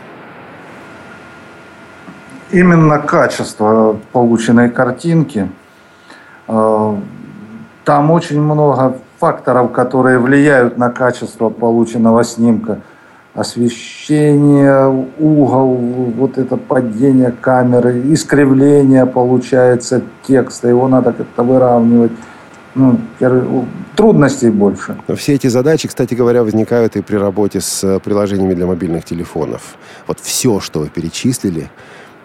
[2.53, 5.49] Именно качество полученной картинки.
[6.49, 6.95] Э,
[7.85, 12.79] там очень много факторов, которые влияют на качество полученного снимка.
[13.35, 14.87] Освещение,
[15.19, 15.75] угол,
[16.17, 22.13] вот это падение камеры, искривление получается текста, его надо как-то выравнивать.
[22.75, 22.99] Ну,
[23.97, 24.97] трудностей больше.
[25.17, 29.77] Все эти задачи, кстати говоря, возникают и при работе с приложениями для мобильных телефонов.
[30.07, 31.69] Вот все, что вы перечислили,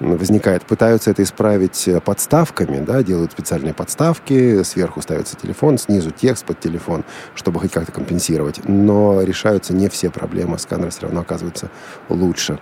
[0.01, 0.65] возникает.
[0.65, 6.59] Пытаются это исправить э, подставками, да, делают специальные подставки, сверху ставится телефон, снизу текст под
[6.59, 8.61] телефон, чтобы хоть как-то компенсировать.
[8.67, 11.69] Но решаются не все проблемы, сканер все равно оказывается
[12.09, 12.59] лучше.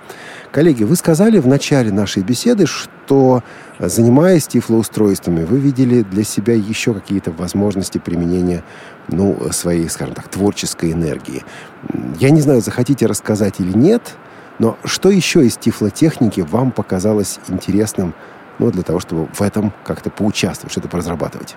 [0.52, 3.42] Коллеги, вы сказали в начале нашей беседы, что,
[3.80, 8.64] занимаясь тифлоустройствами, вы видели для себя еще какие-то возможности применения
[9.08, 11.44] ну, своей, скажем так, творческой энергии.
[12.20, 14.02] Я не знаю, захотите рассказать или нет–
[14.60, 18.14] но что еще из тифлотехники вам показалось интересным,
[18.60, 21.56] ну, для того, чтобы в этом как-то поучаствовать, что-то разрабатывать?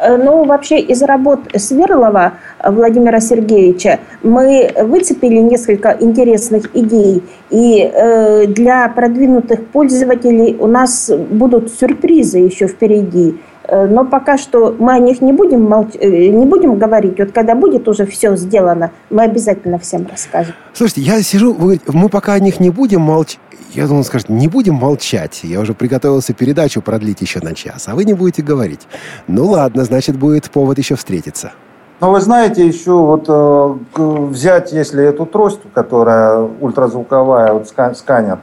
[0.00, 7.22] Э, ну, вообще из работ Сверлова Владимира Сергеевича мы выцепили несколько интересных идей.
[7.50, 13.40] И э, для продвинутых пользователей у нас будут сюрпризы еще впереди.
[13.70, 15.94] Э, но пока что мы о них не будем, молч...
[15.94, 17.18] Э, не будем говорить.
[17.18, 20.54] Вот когда будет уже все сделано, мы обязательно всем расскажем.
[20.72, 23.38] Слушайте, я сижу, вы говорите, мы пока о них не будем молчать.
[23.72, 25.40] Я думал, скажет, не будем молчать.
[25.44, 28.88] Я уже приготовился передачу продлить еще на час, а вы не будете говорить.
[29.28, 31.52] Ну ладно, значит, будет повод еще встретиться.
[32.00, 38.40] Но вы знаете, еще вот э, взять, если эту трость, которая ультразвуковая, вот сканер,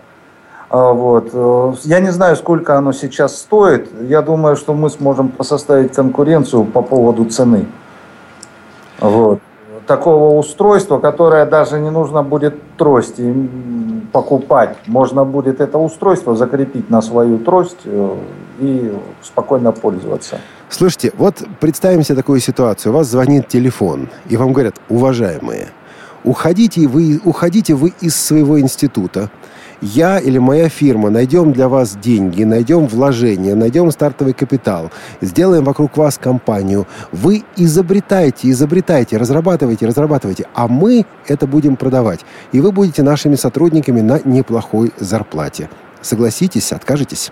[0.70, 1.30] вот.
[1.34, 3.90] Э, я не знаю, сколько оно сейчас стоит.
[4.02, 7.68] Я думаю, что мы сможем составить конкуренцию по поводу цены.
[9.00, 9.40] Вот.
[9.86, 13.34] Такого устройства, которое даже не нужно будет трости
[14.12, 14.76] покупать.
[14.88, 18.16] Можно будет это устройство закрепить на свою трость э,
[18.60, 20.40] и спокойно пользоваться.
[20.70, 22.92] Слушайте, вот представим себе такую ситуацию.
[22.92, 25.68] У вас звонит телефон, и вам говорят, уважаемые,
[26.26, 29.30] уходите вы, уходите вы из своего института,
[29.82, 35.98] я или моя фирма найдем для вас деньги, найдем вложения, найдем стартовый капитал, сделаем вокруг
[35.98, 36.88] вас компанию.
[37.12, 42.22] Вы изобретайте, изобретайте, разрабатывайте, разрабатывайте, а мы это будем продавать.
[42.52, 45.70] И вы будете нашими сотрудниками на неплохой зарплате.
[46.02, 47.32] Согласитесь, откажетесь?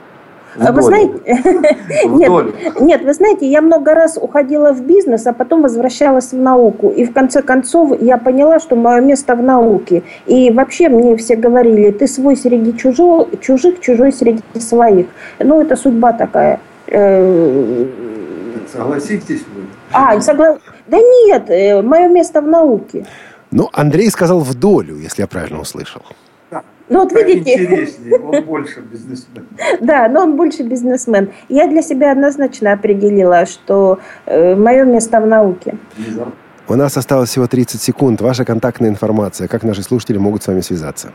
[0.60, 1.14] А вы знаете,
[2.06, 6.90] нет, нет, вы знаете, я много раз уходила в бизнес, а потом возвращалась в науку.
[6.90, 10.04] И в конце концов я поняла, что мое место в науке.
[10.26, 15.08] И вообще мне все говорили, ты свой среди чужого, чужих, чужой среди своих.
[15.40, 16.60] Ну, это судьба такая.
[16.88, 17.86] Э,
[18.72, 19.64] Согласитесь вы?
[19.92, 20.58] А, согла...
[20.88, 23.06] Да нет, э, мое место в науке.
[23.52, 26.02] Ну, Андрей сказал в долю, если я правильно услышал.
[26.88, 29.48] Ну вот видите, Интереснее, он больше бизнесмен.
[29.82, 31.32] да, но он больше бизнесмен.
[31.50, 35.78] Я для себя однозначно определила, что э, мое место в науке.
[36.68, 38.22] У нас осталось всего 30 секунд.
[38.22, 39.48] Ваша контактная информация.
[39.48, 41.12] Как наши слушатели могут с вами связаться?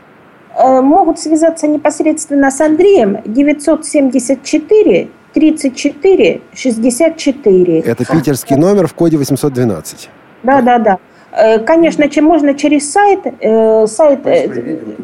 [0.57, 7.79] Э, Могут связаться непосредственно с Андреем 974 34 64.
[7.79, 10.09] Это питерский номер в коде 812.
[10.43, 10.97] Да, да, да.
[11.31, 14.47] Э, Конечно, чем можно через сайт, э, сайт э,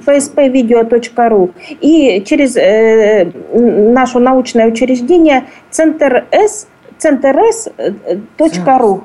[0.06, 6.68] pspvideo.ru и через э, наше научное учреждение Центр С,
[6.98, 9.04] Центр С, э, э, точка ру.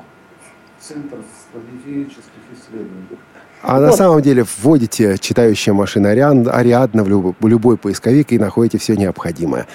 [0.81, 1.17] Центр
[1.49, 3.17] стратегических исследований.
[3.61, 8.77] А на самом деле вводите читающая машина Ариадна в любой, в любой поисковик и находите
[8.77, 9.67] все необходимое.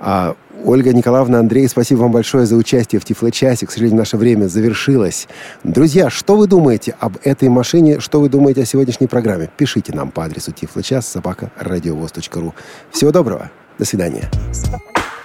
[0.00, 0.34] А,
[0.66, 3.66] Ольга Николаевна, Андрей, спасибо вам большое за участие в Тифло-часе.
[3.66, 5.28] К сожалению, наше время завершилось.
[5.62, 8.00] Друзья, что вы думаете об этой машине?
[8.00, 9.48] Что вы думаете о сегодняшней программе?
[9.56, 12.52] Пишите нам по адресу тифлочас собака радиовоз.ру.
[12.90, 13.52] Всего доброго.
[13.78, 14.28] До свидания.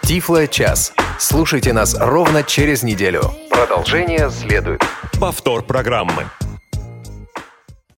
[0.03, 0.93] Тифло час.
[1.17, 3.23] Слушайте нас ровно через неделю.
[3.49, 4.83] Продолжение следует.
[5.19, 6.25] Повтор программы.